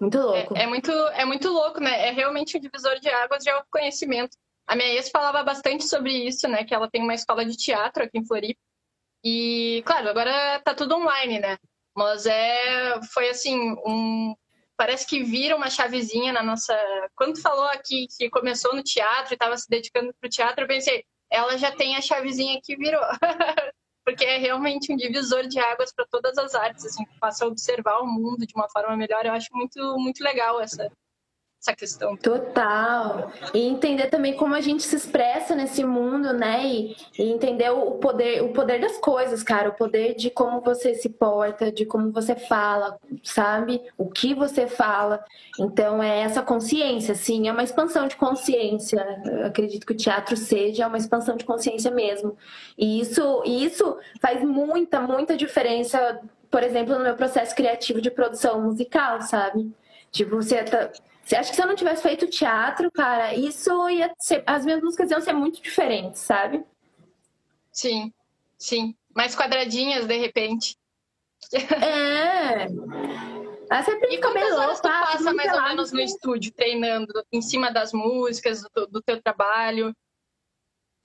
[0.00, 0.56] Muito louco.
[0.56, 2.08] É, é, muito, é muito louco, né?
[2.08, 4.36] É realmente um divisor de águas de autoconhecimento.
[4.64, 6.62] A minha ex falava bastante sobre isso, né?
[6.62, 8.60] Que ela tem uma escola de teatro aqui em Floripa.
[9.28, 11.58] E, claro, agora tá tudo online, né?
[11.96, 14.36] Mas é, foi assim, um,
[14.76, 16.72] parece que vira uma chavezinha na nossa.
[17.16, 20.68] Quando falou aqui que começou no teatro e estava se dedicando para o teatro, eu
[20.68, 23.02] pensei, ela já tem a chavezinha que virou.
[24.04, 27.98] Porque é realmente um divisor de águas para todas as artes, assim, passa a observar
[27.98, 29.26] o mundo de uma forma melhor.
[29.26, 30.88] Eu acho muito, muito legal essa,
[31.66, 32.16] essa questão.
[32.16, 33.32] Total.
[33.52, 36.64] E entender também como a gente se expressa nesse mundo, né?
[36.64, 40.94] E, e, entender o poder, o poder das coisas, cara, o poder de como você
[40.94, 43.82] se porta, de como você fala, sabe?
[43.98, 45.24] O que você fala.
[45.58, 49.04] Então é essa consciência, sim, é uma expansão de consciência.
[49.24, 52.36] Eu acredito que o teatro seja uma expansão de consciência mesmo.
[52.78, 58.60] E isso, isso faz muita, muita diferença, por exemplo, no meu processo criativo de produção
[58.62, 59.72] musical, sabe?
[60.12, 60.90] Tipo, você tá,
[61.26, 64.44] você acha que se eu não tivesse feito teatro, cara, isso ia ser.
[64.46, 66.64] As minhas músicas iam ser muito diferentes, sabe?
[67.72, 68.12] Sim,
[68.56, 68.94] sim.
[69.12, 70.76] Mais quadradinhas, de repente.
[71.52, 72.68] É.
[73.68, 77.72] Ah, sempre e quantas horas tu passa mais ou menos no estúdio, treinando em cima
[77.72, 79.92] das músicas, do, do teu trabalho?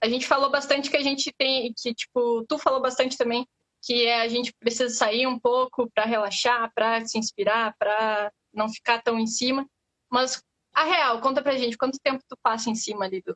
[0.00, 3.44] A gente falou bastante que a gente tem, que tipo, tu falou bastante também,
[3.82, 8.68] que é, a gente precisa sair um pouco para relaxar, para se inspirar, para não
[8.68, 9.66] ficar tão em cima.
[10.12, 10.42] Mas
[10.74, 13.34] a real, conta pra gente, quanto tempo tu passa em cima ali do,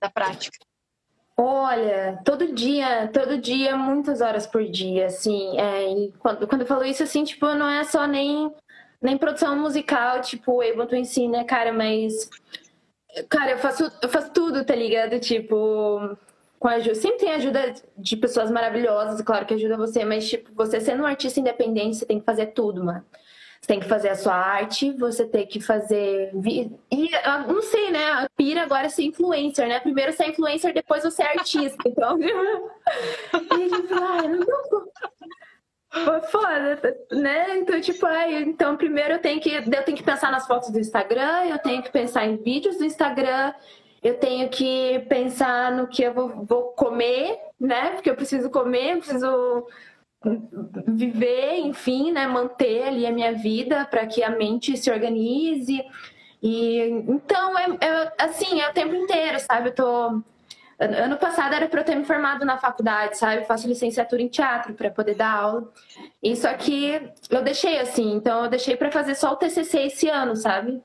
[0.00, 0.58] da prática?
[1.34, 5.58] Olha, todo dia, todo dia, muitas horas por dia, assim.
[5.58, 8.54] É, quando, quando eu falo isso, assim, tipo, não é só nem,
[9.00, 12.28] nem produção musical, tipo, Ableton em si, né, cara, mas.
[13.30, 15.18] Cara, eu faço, eu faço tudo, tá ligado?
[15.18, 16.16] Tipo,
[16.58, 16.94] com ajuda.
[16.94, 21.06] Sempre tem ajuda de pessoas maravilhosas, claro que ajuda você, mas, tipo, você sendo um
[21.06, 23.04] artista independente, você tem que fazer tudo, mano.
[23.60, 26.32] Você tem que fazer a sua arte, você tem que fazer.
[26.90, 27.10] E
[27.46, 28.10] não sei, né?
[28.12, 29.78] A pira agora é ser influencer, né?
[29.80, 31.76] Primeiro ser influencer, depois você é artista.
[31.86, 32.18] Então.
[32.22, 32.32] e
[33.52, 37.58] a gente fala, ah, não Foi foda, né?
[37.58, 40.80] Então, tipo, aí, então primeiro eu tenho que eu tenho que pensar nas fotos do
[40.80, 43.52] Instagram, eu tenho que pensar em vídeos do Instagram,
[44.02, 47.90] eu tenho que pensar no que eu vou, vou comer, né?
[47.90, 49.66] Porque eu preciso comer, eu preciso
[50.86, 55.82] viver, enfim, né, manter ali a minha vida para que a mente se organize.
[56.42, 56.78] E
[57.08, 59.70] então é, é, assim, é o tempo inteiro, sabe?
[59.70, 60.22] Eu tô
[60.78, 63.42] ano passado era para eu ter me formado na faculdade, sabe?
[63.42, 65.70] Eu faço licenciatura em teatro para poder dar aula.
[66.22, 70.34] Isso aqui eu deixei assim, então eu deixei para fazer só o TCC esse ano,
[70.34, 70.82] sabe?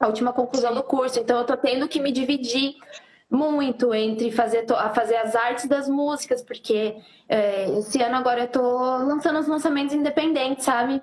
[0.00, 1.20] A última conclusão do curso.
[1.20, 2.76] Então eu tô tendo que me dividir
[3.30, 6.96] muito entre fazer, fazer as artes das músicas, porque
[7.28, 11.02] é, esse ano agora eu tô lançando os lançamentos independentes, sabe?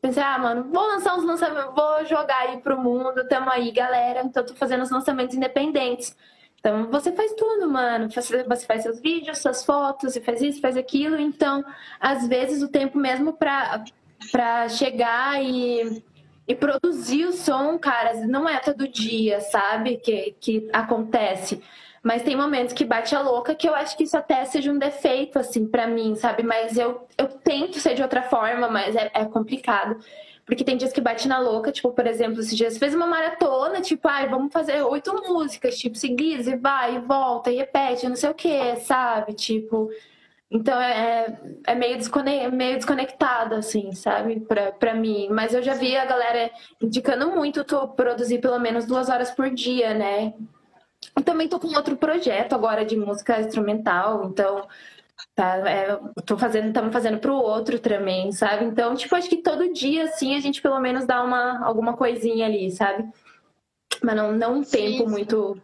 [0.00, 4.22] Pensei, ah, mano, vou lançar uns lançamentos, vou jogar aí pro mundo, tamo aí, galera.
[4.24, 6.16] Então tô fazendo os lançamentos independentes.
[6.58, 8.08] Então você faz tudo, mano.
[8.10, 11.18] Você faz seus vídeos, suas fotos, você faz isso, faz aquilo.
[11.18, 11.62] Então,
[12.00, 13.84] às vezes, o tempo mesmo pra,
[14.32, 16.02] pra chegar e
[16.50, 19.98] e produzir o som, cara, não é todo dia, sabe?
[19.98, 21.62] Que, que acontece.
[22.02, 24.78] Mas tem momentos que bate a louca que eu acho que isso até seja um
[24.78, 26.42] defeito, assim, para mim, sabe?
[26.42, 29.96] Mas eu, eu tento ser de outra forma, mas é, é complicado.
[30.44, 33.80] Porque tem dias que bate na louca, tipo, por exemplo, esses dias fez uma maratona,
[33.80, 38.16] tipo, ai, vamos fazer oito músicas, tipo, seguidas, e vai, e volta, e repete, não
[38.16, 39.34] sei o que, sabe?
[39.34, 39.88] Tipo,
[40.50, 44.40] então é, é meio, desconectado, meio desconectado, assim, sabe?
[44.40, 45.28] Pra, pra mim.
[45.30, 46.50] Mas eu já vi a galera
[46.82, 50.34] indicando muito tu produzir pelo menos duas horas por dia, né?
[51.18, 54.66] E também tô com outro projeto agora de música instrumental, então
[55.34, 58.64] tá, é, tô fazendo, estamos fazendo pro outro também, sabe?
[58.64, 62.46] Então, tipo, acho que todo dia, assim, a gente pelo menos dá uma, alguma coisinha
[62.46, 63.08] ali, sabe?
[64.02, 65.60] Mas não, não um tempo muito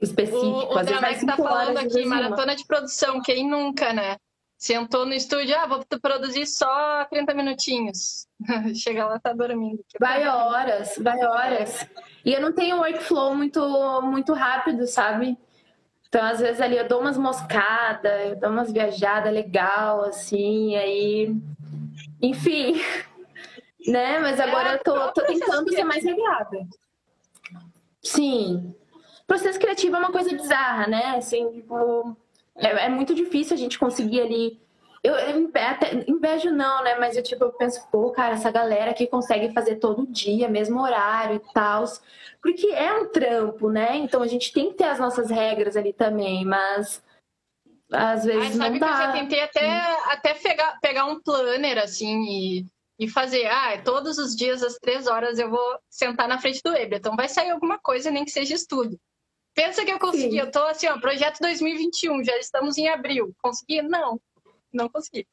[0.00, 0.46] específico.
[0.46, 4.16] O, o Damex tá falando aqui, maratona de produção, quem nunca, né?
[4.56, 8.26] Sentou no estúdio, ah, vou produzir só 30 minutinhos.
[8.74, 9.84] Chega lá, tá dormindo.
[10.00, 11.86] Vai horas, vai horas.
[12.24, 15.36] E eu não tenho um workflow muito, muito rápido, sabe?
[16.08, 21.36] Então, às vezes ali eu dou umas moscadas, eu dou umas viajadas legal, assim, aí.
[22.22, 22.80] Enfim.
[23.86, 24.18] né?
[24.20, 26.66] Mas agora é, eu tô, tô tentando ser mais regrada.
[28.02, 28.74] Sim,
[29.26, 31.16] processo criativo é uma coisa bizarra, né?
[31.16, 32.16] Assim, tipo,
[32.56, 34.60] é, é muito difícil a gente conseguir ali
[35.04, 36.94] eu, eu até, invejo não, né?
[36.94, 40.80] Mas eu tipo, eu penso, pô, cara, essa galera que consegue fazer todo dia, mesmo
[40.80, 41.84] horário e tal.
[42.40, 43.98] Porque é um trampo, né?
[43.98, 47.02] Então a gente tem que ter as nossas regras ali também, mas
[47.92, 48.86] às vezes Ai, sabe não dá.
[48.86, 52.66] que eu já tentei até, até pegar, pegar um planner, assim, e,
[52.98, 56.72] e fazer, ah, todos os dias às três horas eu vou sentar na frente do
[56.72, 56.98] Weber.
[56.98, 58.98] Então vai sair alguma coisa, nem que seja estudo.
[59.54, 60.40] Pensa que eu consegui, Sim.
[60.40, 63.34] eu tô assim, ó, projeto 2021, já estamos em abril.
[63.40, 63.82] Consegui?
[63.82, 64.20] Não
[64.74, 65.26] não consegui.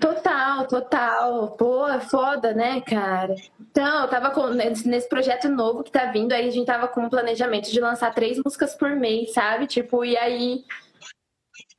[0.00, 1.50] Total, total.
[1.52, 3.34] Pô, é foda, né, cara?
[3.60, 7.04] Então, eu tava com, nesse projeto novo que tá vindo, aí a gente tava com
[7.04, 9.66] o planejamento de lançar três músicas por mês, sabe?
[9.66, 10.64] Tipo, e aí.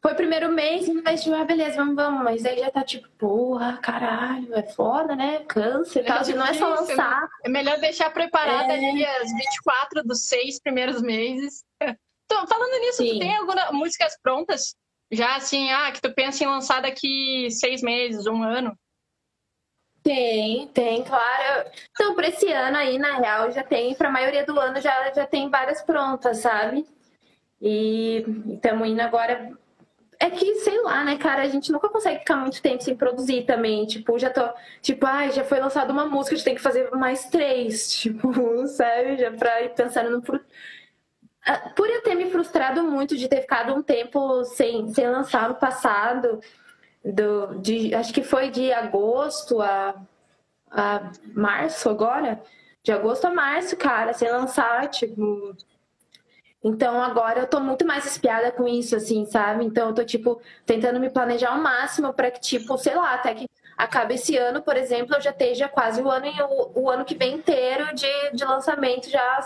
[0.01, 2.23] Foi primeiro mês, mas tipo, ah, beleza, vamos, vamos.
[2.23, 5.39] Mas aí já tá tipo, porra, caralho, é foda, né?
[5.47, 6.21] Câncer e tal.
[6.21, 7.27] É não é só lançar.
[7.43, 8.89] É melhor deixar preparada é...
[8.89, 11.65] ali as 24 dos seis primeiros meses.
[12.25, 13.13] Então, falando nisso, Sim.
[13.13, 14.75] tu tem algumas músicas prontas
[15.11, 18.77] já assim, ah, que tu pensa em lançar daqui seis meses, um ano?
[20.03, 21.69] Tem, tem, claro.
[21.91, 25.11] Então, para esse ano aí, na real, já tem, para a maioria do ano já,
[25.11, 26.85] já tem várias prontas, sabe?
[27.61, 29.51] E estamos indo agora.
[30.21, 33.45] É que, sei lá, né, cara, a gente nunca consegue ficar muito tempo sem produzir
[33.45, 33.85] também.
[33.85, 34.41] Tipo, já tô.
[34.81, 37.89] Tipo, ai, ah, já foi lançada uma música, a gente tem que fazer mais três.
[37.99, 39.17] Tipo, sabe?
[39.17, 40.21] Já pra ir pensando no
[41.45, 45.49] ah, por eu ter me frustrado muito de ter ficado um tempo sem, sem lançar
[45.49, 46.39] no passado,
[47.03, 49.95] do, de, acho que foi de agosto a,
[50.69, 52.41] a março agora,
[52.83, 55.55] de agosto a março, cara, sem lançar, tipo.
[56.63, 59.63] Então agora eu tô muito mais espiada com isso, assim, sabe?
[59.65, 63.33] Então eu tô, tipo, tentando me planejar ao máximo para que, tipo, sei lá, até
[63.33, 66.27] que acabe esse ano, por exemplo, eu já esteja quase o ano,
[66.75, 69.39] o, o ano que vem inteiro de, de lançamento já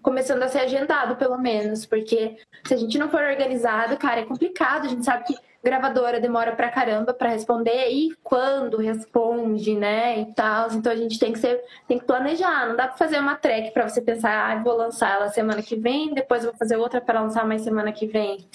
[0.00, 4.24] começando a ser agendado, pelo menos, porque se a gente não for organizado, cara, é
[4.24, 4.86] complicado.
[4.86, 10.34] A gente sabe que gravadora demora pra caramba para responder e quando responde, né, e
[10.34, 10.70] tal.
[10.72, 12.68] Então a gente tem que ser, tem que planejar.
[12.68, 15.74] Não dá para fazer uma track para você pensar, ah, vou lançar ela semana que
[15.74, 18.46] vem, depois vou fazer outra para lançar mais semana que vem.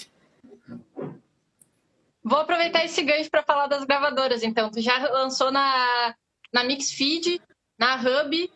[2.23, 4.69] Vou aproveitar esse gancho para falar das gravadoras, então.
[4.69, 6.13] Tu já lançou na,
[6.53, 7.41] na Mixfeed,
[7.77, 8.51] na Hub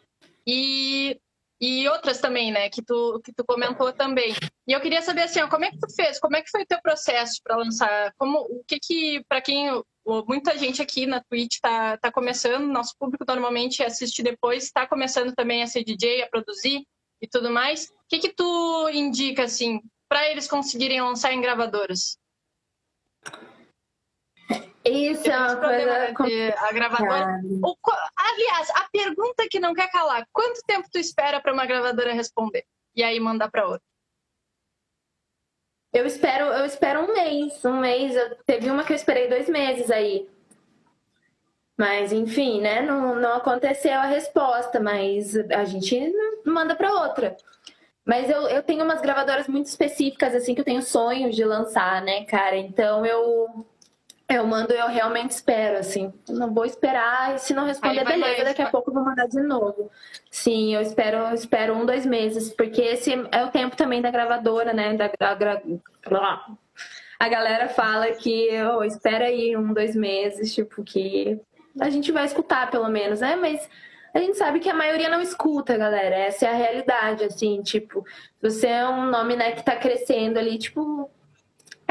[0.45, 1.19] e
[1.63, 4.35] e outras também, né, que tu, que tu comentou também.
[4.67, 6.19] E eu queria saber assim, ó, como é que tu fez?
[6.19, 8.13] Como é que foi o teu processo para lançar?
[8.17, 9.69] Como o que que para quem
[10.27, 15.33] muita gente aqui na Twitch está tá começando, nosso público normalmente assiste depois, está começando
[15.33, 16.85] também a ser DJ, a produzir
[17.21, 17.85] e tudo mais.
[17.85, 22.17] O que que tu indica assim para eles conseguirem lançar em gravadoras?
[24.85, 26.55] Isso é uma coisa.
[26.57, 27.41] A gravadora.
[27.63, 27.75] O,
[28.17, 32.65] aliás, a pergunta que não quer calar: quanto tempo tu espera para uma gravadora responder?
[32.95, 33.81] E aí mandar para outra?
[35.93, 37.63] Eu espero, eu espero um mês.
[37.63, 38.15] Um mês.
[38.15, 40.27] Eu, teve uma que eu esperei dois meses aí.
[41.77, 42.81] Mas, enfim, né?
[42.81, 46.13] Não, não aconteceu a resposta, mas a gente
[46.45, 47.37] manda para outra.
[48.05, 52.01] Mas eu, eu tenho umas gravadoras muito específicas, assim, que eu tenho sonhos de lançar,
[52.01, 52.57] né, cara?
[52.57, 53.65] Então eu
[54.29, 56.13] eu mando, eu realmente espero, assim.
[56.29, 59.27] Não vou esperar e se não responder, beleza, mais, daqui a pouco eu vou mandar
[59.27, 59.91] de novo.
[60.31, 64.11] Sim, eu espero, eu espero um, dois meses, porque esse é o tempo também da
[64.11, 64.95] gravadora, né?
[64.95, 65.61] Da, da, da
[67.19, 71.39] a galera fala que oh, espera aí um, dois meses, tipo, que
[71.79, 73.35] a gente vai escutar pelo menos, né?
[73.35, 73.69] Mas
[74.13, 76.15] a gente sabe que a maioria não escuta, galera.
[76.15, 78.05] Essa é a realidade, assim, tipo,
[78.41, 81.09] você é um nome, né, que tá crescendo ali, tipo,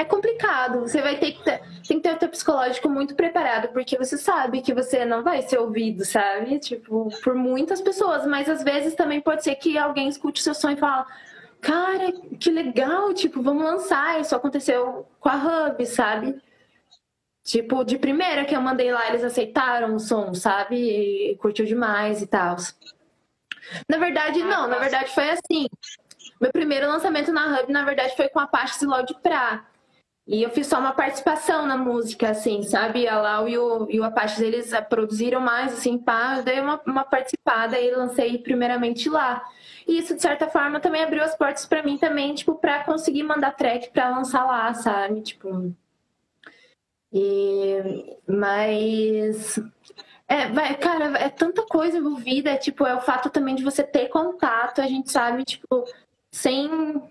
[0.03, 0.81] é complicado.
[0.81, 4.19] Você vai ter que ter, tem que ter o teu psicológico muito preparado, porque você
[4.19, 6.59] sabe que você não vai ser ouvido, sabe?
[6.59, 10.55] Tipo, por muitas pessoas, mas às vezes também pode ser que alguém escute o seu
[10.55, 11.07] sonho e fala:
[11.61, 14.21] "Cara, que legal, tipo, vamos lançar".
[14.21, 16.41] Isso aconteceu com a Hub, sabe?
[17.45, 20.77] Tipo, de primeira que eu mandei lá, eles aceitaram o som, sabe?
[20.77, 22.57] E curtiu demais e tal.
[23.89, 25.67] Na verdade, ah, não, na verdade foi assim.
[26.41, 29.65] Meu primeiro lançamento na Hub, na verdade, foi com a Pache Ziló de Pra.
[30.27, 33.09] E eu fiz só uma participação na música, assim, sabe?
[33.09, 37.05] A Lau e o, e o Apache, eles produziram mais, assim, pá, dei uma, uma
[37.05, 39.45] participada e lancei primeiramente lá.
[39.87, 43.25] E isso, de certa forma, também abriu as portas para mim também, tipo, pra conseguir
[43.25, 45.23] mandar track pra lançar lá, sabe?
[45.23, 45.75] Tipo...
[47.13, 48.17] E...
[48.27, 49.59] Mas...
[50.29, 54.09] É, vai, cara, é tanta coisa envolvida, tipo, é o fato também de você ter
[54.09, 55.85] contato, a gente sabe, tipo,
[56.31, 57.03] sem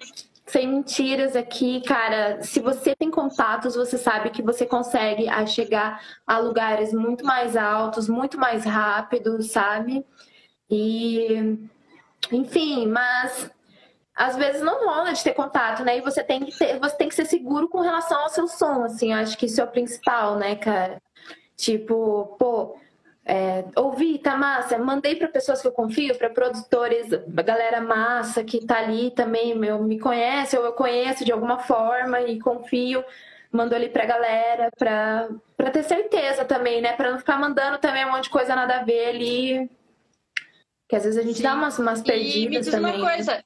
[0.51, 2.43] sem mentiras aqui, cara.
[2.43, 8.09] Se você tem contatos, você sabe que você consegue chegar a lugares muito mais altos,
[8.09, 10.05] muito mais rápido, sabe?
[10.69, 11.57] E,
[12.33, 13.49] enfim, mas
[14.13, 15.97] às vezes não rola de ter contato, né?
[15.97, 18.83] E você tem que ter, você tem que ser seguro com relação ao seu som,
[18.83, 21.01] assim, acho que isso é o principal, né, cara?
[21.55, 22.75] Tipo, pô,
[23.23, 28.65] é, ouvi, tá massa, mandei para pessoas que eu confio, para produtores, galera massa que
[28.65, 33.03] tá ali também, meu, me conhece, ou eu conheço de alguma forma e confio,
[33.51, 36.93] mando ali pra galera, pra, pra ter certeza também, né?
[36.93, 39.69] Pra não ficar mandando também um monte de coisa nada a ver ali.
[40.89, 41.43] Que às vezes a gente Sim.
[41.43, 42.95] dá umas, umas perdidas e me diz também.
[42.95, 43.15] uma né?
[43.15, 43.45] coisa.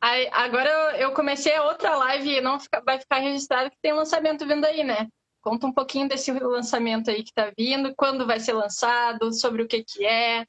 [0.00, 4.64] Aí, agora eu comecei outra live, não fica, vai ficar registrado que tem lançamento vindo
[4.64, 5.08] aí, né?
[5.46, 9.68] Conta um pouquinho desse lançamento aí que tá vindo, quando vai ser lançado, sobre o
[9.68, 10.44] que que é.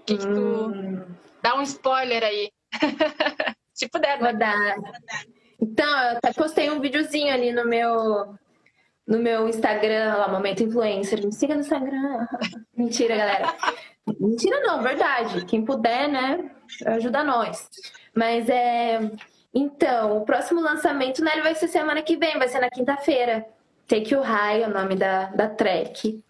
[0.00, 0.66] O que, que tu...
[0.66, 1.04] Hum.
[1.40, 2.50] Dá um spoiler aí.
[3.72, 4.30] Se puder, né?
[4.32, 4.76] Vou dar.
[5.62, 8.34] Então, eu até postei um videozinho ali no meu
[9.06, 11.24] no meu Instagram, lá, Momento Influencer.
[11.24, 12.26] Me siga no Instagram.
[12.76, 13.54] Mentira, galera.
[14.18, 15.44] Mentira não, verdade.
[15.44, 16.50] Quem puder, né,
[16.84, 17.70] ajuda nós.
[18.12, 19.08] Mas é...
[19.54, 23.46] Então, o próximo lançamento, né, ele vai ser semana que vem, vai ser na quinta-feira.
[23.86, 26.22] Take You High é o nome da, da track.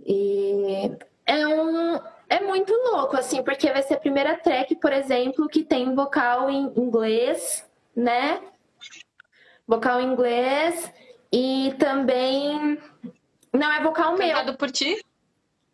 [0.00, 0.90] E
[1.26, 2.00] é um.
[2.28, 6.50] É muito louco, assim, porque vai ser a primeira track, por exemplo, que tem vocal
[6.50, 8.40] em inglês, né?
[9.66, 10.92] Vocal em inglês
[11.32, 12.78] e também.
[13.52, 14.56] Não é vocal Cantado meu.
[14.56, 15.04] por ti?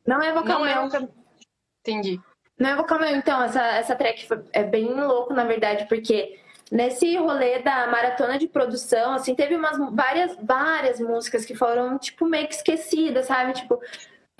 [0.07, 1.01] Não é vocal Não é meu.
[1.01, 1.09] É...
[1.81, 2.21] Entendi.
[2.59, 3.17] Não é vocal meu.
[3.17, 6.39] Então, essa, essa track é bem louco, na verdade, porque
[6.71, 12.27] nesse rolê da maratona de produção, assim, teve umas várias, várias músicas que foram, tipo,
[12.27, 13.53] meio que esquecidas, sabe?
[13.55, 13.81] Tipo,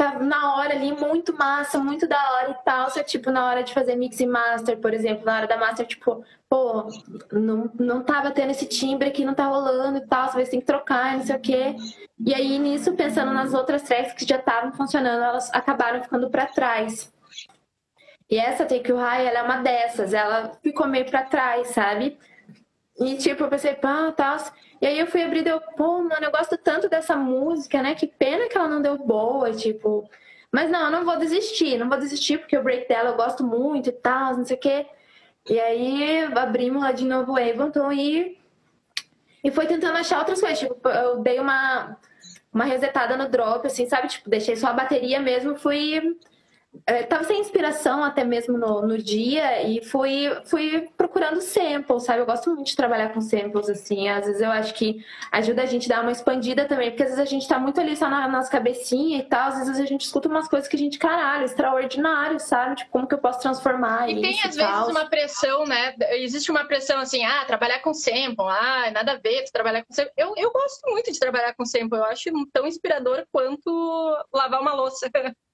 [0.01, 2.91] tá na hora ali, muito massa, muito da hora e tal.
[2.91, 5.87] Só tipo, na hora de fazer mix e master, por exemplo, na hora da master,
[5.87, 6.89] tipo, pô,
[7.31, 10.67] não, não tava tendo esse timbre aqui, não tá rolando e tal, você tem que
[10.67, 11.77] trocar, não sei o quê.
[12.25, 16.47] E aí, nisso, pensando nas outras tracks que já estavam funcionando, elas acabaram ficando para
[16.47, 17.13] trás.
[18.31, 20.15] E essa Take You High, ela é uma dessas.
[20.15, 22.17] Ela ficou meio pra trás, sabe?
[22.99, 24.37] E tipo, eu pensei, pá, tal.
[24.81, 27.95] E aí eu fui abrir e deu, pô, mano, eu gosto tanto dessa música, né?
[27.95, 30.09] Que pena que ela não deu boa, tipo.
[30.53, 33.45] Mas não, eu não vou desistir, não vou desistir, porque o break dela eu gosto
[33.45, 34.87] muito e tal, não sei o quê.
[35.49, 38.39] E aí abrimos lá de novo o Ableton e,
[39.45, 40.59] e foi tentando achar outras coisas.
[40.59, 41.97] Tipo, eu dei uma,
[42.53, 44.09] uma resetada no drop, assim, sabe?
[44.09, 46.17] Tipo, deixei só a bateria mesmo, fui
[46.87, 52.21] estava é, sem inspiração até mesmo no, no dia e fui, fui procurando samples, sabe?
[52.21, 54.09] Eu gosto muito de trabalhar com samples, assim.
[54.09, 57.11] Às vezes eu acho que ajuda a gente a dar uma expandida também, porque às
[57.11, 59.87] vezes a gente tá muito ali só na, nas cabecinhas e tal, às vezes a
[59.87, 62.77] gente escuta umas coisas que a gente, caralho, extraordinário, sabe?
[62.77, 65.95] Tipo, como que eu posso transformar e isso tem às vezes uma pressão, né?
[66.13, 70.13] Existe uma pressão assim, ah, trabalhar com sample, ah, nada a ver trabalhar com sample.
[70.17, 74.75] Eu, eu gosto muito de trabalhar com sample, eu acho tão inspirador quanto lavar uma
[74.75, 75.11] louça.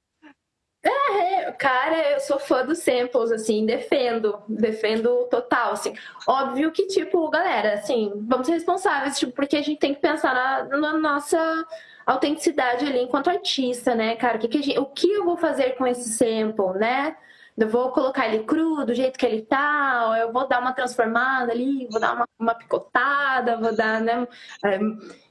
[0.87, 5.95] É, cara, eu sou fã dos samples, assim, defendo, defendo total, assim.
[6.26, 10.34] Óbvio que, tipo, galera, assim, vamos ser responsáveis, tipo, porque a gente tem que pensar
[10.34, 11.66] na, na nossa
[12.07, 14.37] autenticidade ali enquanto artista, né, cara?
[14.37, 17.16] O que, que, gente, o que eu vou fazer com esse sample, né?
[17.57, 20.72] Eu vou colocar ele cru, do jeito que ele tá, ou eu vou dar uma
[20.72, 24.28] transformada ali, vou dar uma, uma picotada, vou dar, né?
[24.64, 24.78] É,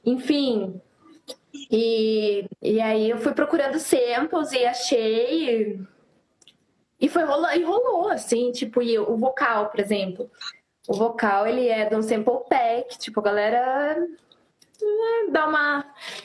[0.04, 0.80] enfim,
[1.70, 5.80] e, e aí eu fui procurando samples e achei.
[7.00, 7.22] E foi
[7.56, 10.30] e rolou, assim, tipo, e o vocal, por exemplo.
[10.88, 13.96] O vocal, ele é de um sample pack, tipo, a galera
[14.80, 15.84] né, dá uma.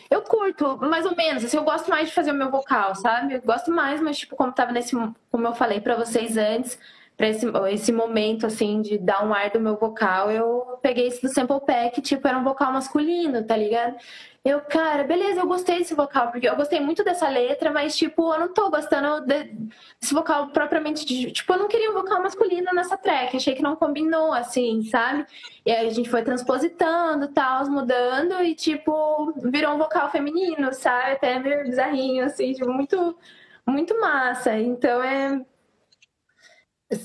[0.09, 1.43] Eu curto, mais ou menos.
[1.43, 3.35] Assim, eu gosto mais de fazer o meu vocal, sabe?
[3.35, 4.95] Eu gosto mais, mas, tipo, como tava nesse.
[5.31, 6.77] Como eu falei para vocês antes,
[7.17, 11.21] para esse, esse momento, assim, de dar um ar do meu vocal, eu peguei esse
[11.21, 13.95] do sample pack, tipo, era um vocal masculino, tá ligado?
[14.43, 18.33] Eu, cara, beleza, eu gostei desse vocal, porque eu gostei muito dessa letra, mas, tipo,
[18.33, 21.31] eu não tô gostando desse vocal propriamente de.
[21.31, 25.27] Tipo, eu não queria um vocal masculino nessa track, achei que não combinou, assim, sabe?
[25.63, 31.11] E aí a gente foi transpositando, tal, mudando, e, tipo, virou um vocal feminino, sabe?
[31.11, 33.15] Até meio bizarrinho, assim, tipo, muito,
[33.63, 34.57] muito massa.
[34.57, 35.39] Então é.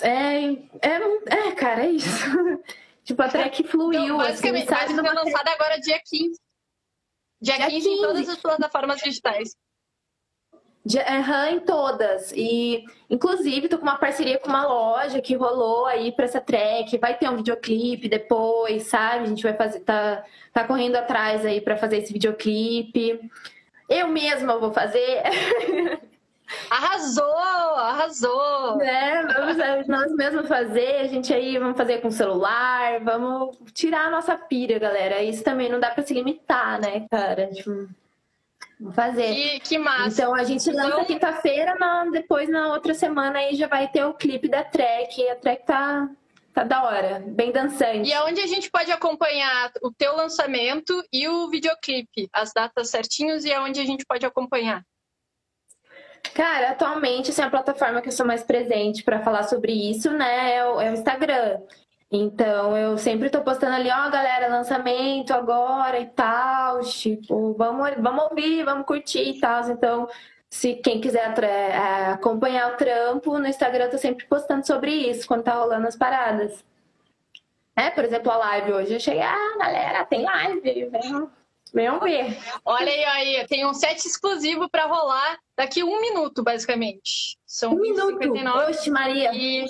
[0.03, 2.09] É, é, é cara, é isso.
[3.05, 4.05] tipo, a track fluiu.
[4.05, 5.03] Então, basicamente, assim, sabe?
[5.03, 6.46] vai ser lançada agora dia 15.
[7.45, 9.55] 15, 15 em todas as plataformas digitais.
[10.87, 12.33] Uhum, em todas.
[12.33, 16.97] E, inclusive, tô com uma parceria com uma loja que rolou aí pra essa track.
[16.99, 19.25] Vai ter um videoclipe depois, sabe?
[19.25, 23.19] A gente vai fazer, tá, tá correndo atrás aí para fazer esse videoclipe.
[23.89, 25.23] Eu mesma vou fazer.
[26.71, 27.25] Arrasou,
[27.77, 28.81] arrasou.
[28.81, 34.11] É, vamos nós mesmos fazer, a gente aí vamos fazer com celular, vamos tirar a
[34.11, 35.23] nossa pira, galera.
[35.23, 37.49] Isso também não dá para se limitar, né, cara?
[37.49, 37.89] Tipo,
[38.79, 39.35] vamos fazer.
[39.35, 40.23] Que, que massa.
[40.23, 41.05] Então a gente lança então...
[41.05, 41.77] quinta-feira,
[42.13, 45.29] depois na outra semana aí já vai ter o clipe da track.
[45.29, 46.09] A track tá,
[46.55, 48.09] tá da hora, bem dançante.
[48.09, 53.45] E aonde a gente pode acompanhar o teu lançamento e o videoclipe, as datas certinhos
[53.45, 54.83] e aonde a gente pode acompanhar?
[56.35, 60.57] Cara, atualmente, assim, a plataforma que eu sou mais presente para falar sobre isso, né,
[60.57, 61.61] é o, é o, Instagram.
[62.11, 68.25] Então, eu sempre tô postando ali, ó, galera, lançamento agora e tal, tipo, vamos, vamos
[68.31, 69.69] ouvir, vamos curtir e tal.
[69.71, 70.09] Então,
[70.49, 75.27] se quem quiser é, acompanhar o trampo, no Instagram eu tô sempre postando sobre isso,
[75.27, 76.65] quando tá rolando as paradas.
[77.77, 78.95] É, por exemplo, a live hoje.
[78.95, 81.31] Eu cheguei, ah, galera, tem live, venham,
[81.73, 82.39] venham ver.
[82.65, 87.37] Olha aí, aí, tem um set exclusivo para rolar daqui um minuto, basicamente.
[87.47, 88.23] São um minuto?
[88.23, 88.71] 59.
[88.71, 89.31] Oxe, Maria.
[89.35, 89.67] E...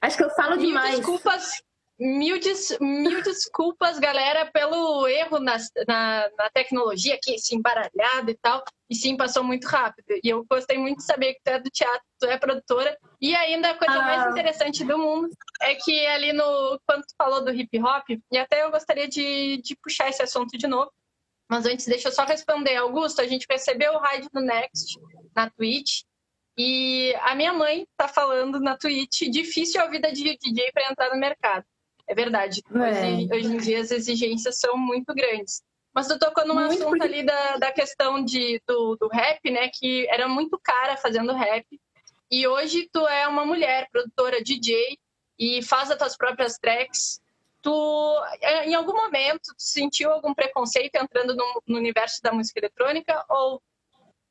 [0.00, 0.96] Acho que eu falo demais.
[0.96, 1.62] Desculpas
[2.00, 8.38] Mil, des, mil desculpas, galera, pelo erro na, na, na, tecnologia aqui, assim, embaralhado e
[8.40, 8.64] tal.
[8.88, 10.06] E sim, passou muito rápido.
[10.24, 12.96] E eu gostei muito de saber que tu é do teatro, tu é produtora.
[13.20, 14.02] E ainda a coisa ah.
[14.02, 15.28] mais interessante do mundo
[15.60, 16.80] é que ali no.
[16.86, 20.56] Quando tu falou do hip hop, e até eu gostaria de, de puxar esse assunto
[20.56, 20.90] de novo.
[21.50, 22.76] Mas antes, deixa eu só responder.
[22.76, 24.96] Augusto, a gente recebeu o rádio do Next
[25.34, 26.02] na Twitch.
[26.56, 31.10] E a minha mãe tá falando na Twitch, difícil a vida de DJ para entrar
[31.10, 31.64] no mercado.
[32.06, 32.62] É verdade.
[32.72, 32.78] É.
[32.78, 35.62] Hoje, hoje, em dia as exigências são muito grandes.
[35.92, 39.68] Mas tu tocou num muito assunto ali da, da questão de, do, do rap, né?
[39.72, 41.66] Que era muito cara fazendo rap.
[42.30, 44.96] E hoje tu é uma mulher, produtora, DJ,
[45.36, 47.19] e faz as tuas próprias tracks.
[47.62, 53.24] Tu, é, em algum momento, sentiu algum preconceito entrando no, no universo da música eletrônica
[53.28, 53.62] ou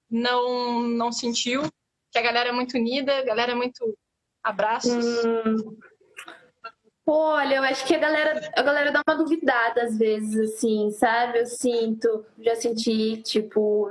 [0.10, 1.64] não, não sentiu?
[2.12, 3.98] Que a galera é muito unida, a galera é muito
[4.44, 5.06] abraços?
[5.26, 5.78] Hum,
[7.12, 11.40] Olha, eu acho que a galera, a galera dá uma duvidada às vezes, assim, sabe?
[11.40, 13.90] Eu sinto, já senti, tipo,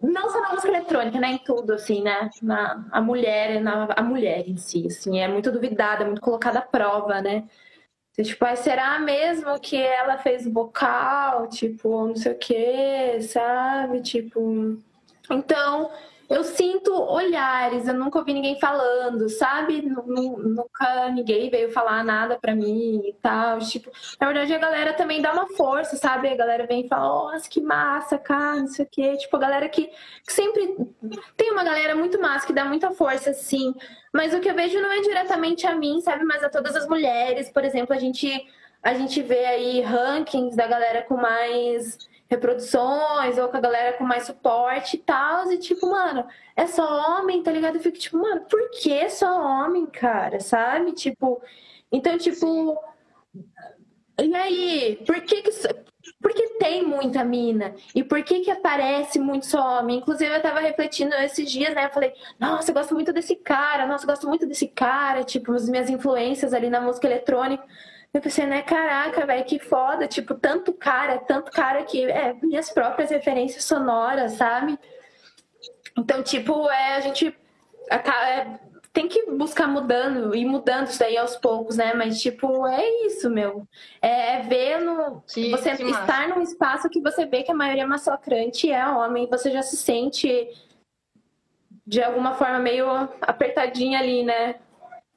[0.00, 1.32] não só na música eletrônica, né?
[1.32, 2.30] Em tudo, assim, né?
[2.40, 6.62] Na, a mulher, na, a mulher em si, assim, é muito duvidada, muito colocada à
[6.62, 7.46] prova, né?
[8.18, 14.00] Então, tipo, será mesmo que ela fez vocal, tipo, não sei o quê, sabe?
[14.00, 14.78] Tipo.
[15.30, 15.90] Então,
[16.28, 19.80] eu sinto olhares, eu nunca ouvi ninguém falando, sabe?
[19.82, 23.58] Nunca ninguém veio falar nada pra mim e tal.
[23.60, 26.28] Tipo, na verdade, a galera também dá uma força, sabe?
[26.28, 29.16] A galera vem e fala, nossa, que massa, cara, não sei o quê.
[29.16, 30.76] Tipo, a galera que, que sempre.
[31.36, 33.74] Tem uma galera muito massa que dá muita força, sim.
[34.12, 36.24] Mas o que eu vejo não é diretamente a mim, sabe?
[36.24, 37.50] Mas a todas as mulheres.
[37.50, 38.28] Por exemplo, a gente,
[38.82, 41.98] a gente vê aí rankings da galera com mais
[42.28, 45.50] reproduções, ou com a galera com mais suporte e tal.
[45.52, 46.84] E tipo, mano, é só
[47.18, 47.76] homem, tá ligado?
[47.76, 50.40] Eu fico tipo, mano, por que só homem, cara?
[50.40, 50.92] Sabe?
[50.92, 51.40] Tipo,
[51.90, 52.78] então, tipo.
[54.20, 55.50] E aí, por que que.
[56.20, 57.74] Porque tem muita mina.
[57.94, 59.98] E por que que aparece muito só homem?
[59.98, 61.86] Inclusive, eu tava refletindo esses dias, né?
[61.86, 65.24] Eu falei, nossa, eu gosto muito desse cara, nossa, eu gosto muito desse cara.
[65.24, 67.64] Tipo, as minhas influências ali na música eletrônica.
[68.16, 72.70] Eu pensei, né, caraca, velho, que foda, tipo, tanto cara, tanto cara que é minhas
[72.70, 74.78] próprias referências sonoras, sabe?
[75.98, 77.36] Então, tipo, é, a gente
[77.90, 78.58] é,
[78.90, 81.92] tem que buscar mudando e mudando isso daí aos poucos, né?
[81.92, 83.68] Mas, tipo, é isso, meu.
[84.00, 85.22] É, é ver no.
[85.28, 89.28] Que, você que estar num espaço que você vê que a maioria massacrante é homem,
[89.28, 90.48] você já se sente
[91.86, 92.88] de alguma forma meio
[93.20, 94.54] apertadinha ali, né?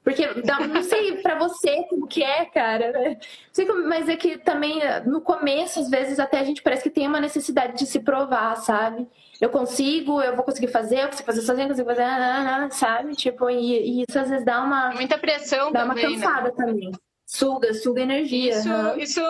[0.02, 2.90] Porque não sei para você como que é, cara.
[2.90, 3.18] Né?
[3.52, 6.90] Sei como, mas é que também no começo, às vezes, até a gente parece que
[6.90, 9.06] tem uma necessidade de se provar, sabe?
[9.40, 13.14] Eu consigo, eu vou conseguir fazer, eu consigo fazer sozinho, eu consigo fazer, sabe?
[13.14, 14.90] Tipo, e, e, isso às vezes dá uma.
[14.92, 16.06] Muita pressão dá também.
[16.06, 16.54] Uma cansada né?
[16.56, 16.92] também.
[17.26, 18.58] Suga, suga energia.
[18.58, 18.98] Isso, uhum.
[18.98, 19.20] isso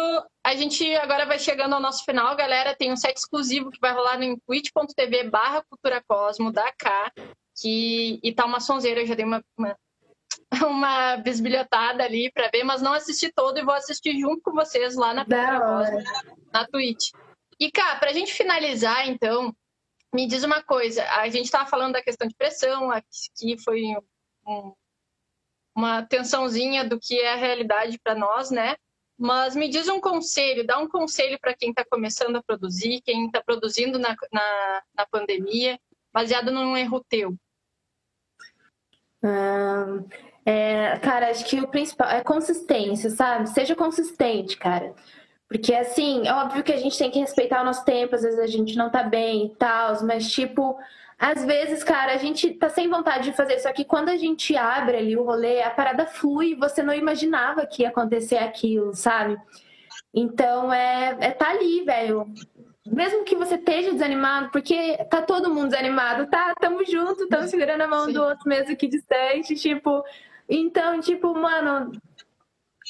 [0.42, 2.74] a gente agora vai chegando ao nosso final, galera.
[2.74, 7.12] Tem um set exclusivo que vai rolar no twitch.tv barra Cultura Cosmo da K.
[7.60, 9.76] Que, e tá uma sonzeira, eu já dei uma, uma
[10.66, 14.96] uma bisbilhotada ali para ver, mas não assisti todo e vou assistir junto com vocês
[14.96, 15.24] lá na
[16.52, 17.10] na Twitch.
[17.58, 19.54] E, cá, pra gente finalizar, então,
[20.12, 21.04] me diz uma coisa.
[21.10, 23.82] A gente estava falando da questão de pressão, aqui foi
[24.46, 24.74] um,
[25.74, 28.76] uma tensãozinha do que é a realidade para nós, né?
[29.16, 33.26] Mas me diz um conselho, dá um conselho para quem está começando a produzir, quem
[33.26, 35.78] está produzindo na, na, na pandemia,
[36.10, 37.36] baseado num erro teu.
[39.22, 40.08] Hum,
[40.44, 43.48] é, cara, acho que o principal é consistência, sabe?
[43.50, 44.94] Seja consistente, cara.
[45.48, 48.38] Porque, assim, é óbvio que a gente tem que respeitar o nosso tempo, às vezes
[48.38, 50.78] a gente não tá bem e tal, mas, tipo,
[51.18, 54.56] às vezes, cara, a gente tá sem vontade de fazer, só que quando a gente
[54.56, 58.94] abre ali o rolê, a parada flui e você não imaginava que ia acontecer aquilo,
[58.94, 59.36] sabe?
[60.14, 62.26] Então, é, é tá ali, velho
[62.86, 66.54] mesmo que você esteja desanimado, porque tá todo mundo desanimado, tá?
[66.60, 68.12] Tamo junto, tamo segurando a mão Sim.
[68.12, 70.02] do outro mesmo que distante, tipo.
[70.50, 71.92] Então, tipo, mano,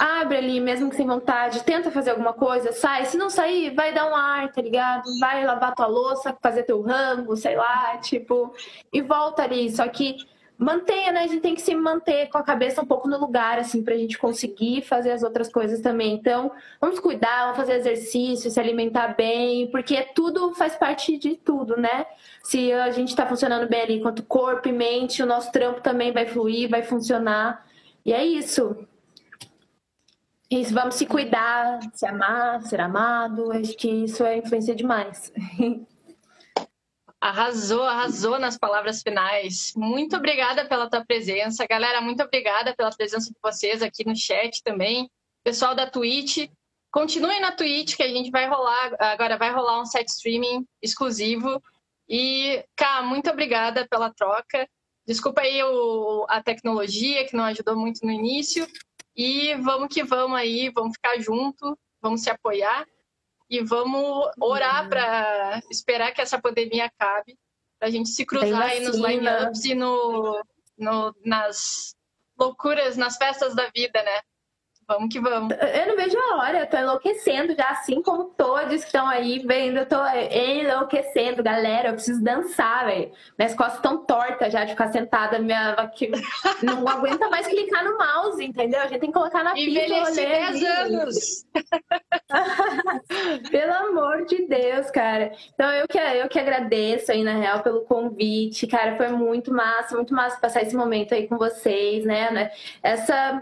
[0.01, 3.05] abre ali, mesmo que sem vontade, tenta fazer alguma coisa, sai.
[3.05, 5.03] Se não sair, vai dar um ar, tá ligado?
[5.21, 8.55] Vai lavar tua louça, fazer teu rango, sei lá, tipo,
[8.91, 9.71] e volta ali.
[9.71, 10.17] Só que
[10.57, 11.21] mantenha, né?
[11.25, 13.97] A gente tem que se manter com a cabeça um pouco no lugar, assim, pra
[13.97, 16.15] gente conseguir fazer as outras coisas também.
[16.15, 16.51] Então,
[16.81, 22.07] vamos cuidar, vamos fazer exercício, se alimentar bem, porque tudo faz parte de tudo, né?
[22.43, 26.13] Se a gente tá funcionando bem ali quanto corpo e mente, o nosso trampo também
[26.13, 27.67] vai fluir, vai funcionar.
[28.05, 28.87] E é isso.
[30.51, 33.53] Isso, vamos se cuidar, se amar, ser amado.
[33.53, 35.33] Acho que isso é influência demais.
[37.21, 39.75] Arrasou, arrasou nas palavras finais.
[39.77, 41.67] Muito obrigada pela tua presença.
[41.69, 45.09] Galera, muito obrigada pela presença de vocês aqui no chat também.
[45.45, 46.49] Pessoal da Twitch,
[46.91, 51.63] continuem na Twitch que a gente vai rolar, agora vai rolar um set streaming exclusivo.
[52.11, 54.69] E, Cá, muito obrigada pela troca.
[55.07, 58.67] Desculpa aí o, a tecnologia que não ajudou muito no início.
[59.17, 62.85] E vamos que vamos aí, vamos ficar junto, vamos se apoiar
[63.49, 64.89] e vamos orar uhum.
[64.89, 67.37] para esperar que essa pandemia acabe,
[67.79, 70.41] para a gente se cruzar aí nos lineups e no,
[70.79, 71.95] no, nas
[72.39, 74.21] loucuras, nas festas da vida, né?
[74.91, 75.55] Vamos que vamos.
[75.57, 79.39] Eu não vejo a hora, eu tô enlouquecendo já, assim como todos que estão aí
[79.39, 81.91] vendo, eu tô enlouquecendo, galera.
[81.91, 83.13] Eu preciso dançar, velho.
[83.39, 85.77] Minhas costas estão tortas já de ficar sentada, minha
[86.61, 88.81] não aguenta mais clicar no mouse, entendeu?
[88.81, 89.81] A gente tem que colocar na pista.
[89.81, 91.47] Envelheci 10 anos.
[93.49, 95.31] Pelo amor de Deus, cara.
[95.55, 98.97] Então eu que, eu que agradeço aí, na real, pelo convite, cara.
[98.97, 102.51] Foi muito massa, muito massa passar esse momento aí com vocês, né?
[102.83, 103.41] Essa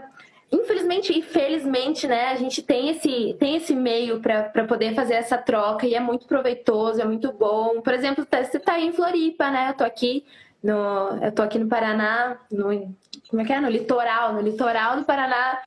[0.51, 5.37] Infelizmente e felizmente, né, a gente tem esse, tem esse meio para poder fazer essa
[5.37, 7.81] troca e é muito proveitoso, é muito bom.
[7.81, 9.69] Por exemplo, tá, você está aí em Floripa, né?
[9.69, 10.25] Eu tô aqui
[10.63, 12.95] no, eu tô aqui no Paraná, no,
[13.29, 13.61] como é que é?
[13.61, 15.61] No litoral, no litoral do Paraná.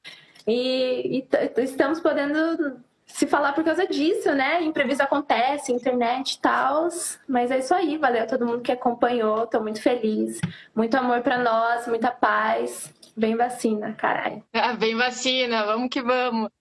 [0.46, 4.62] E, e estamos podendo se falar por causa disso, né?
[4.62, 6.88] Imprevisto acontece, internet e tal.
[7.28, 10.40] Mas é isso aí, valeu todo mundo que acompanhou, tô muito feliz.
[10.74, 12.92] Muito amor para nós, muita paz.
[13.16, 14.44] Vem vacina, caralho.
[14.54, 16.52] Ah, vem vacina, vamos que vamos.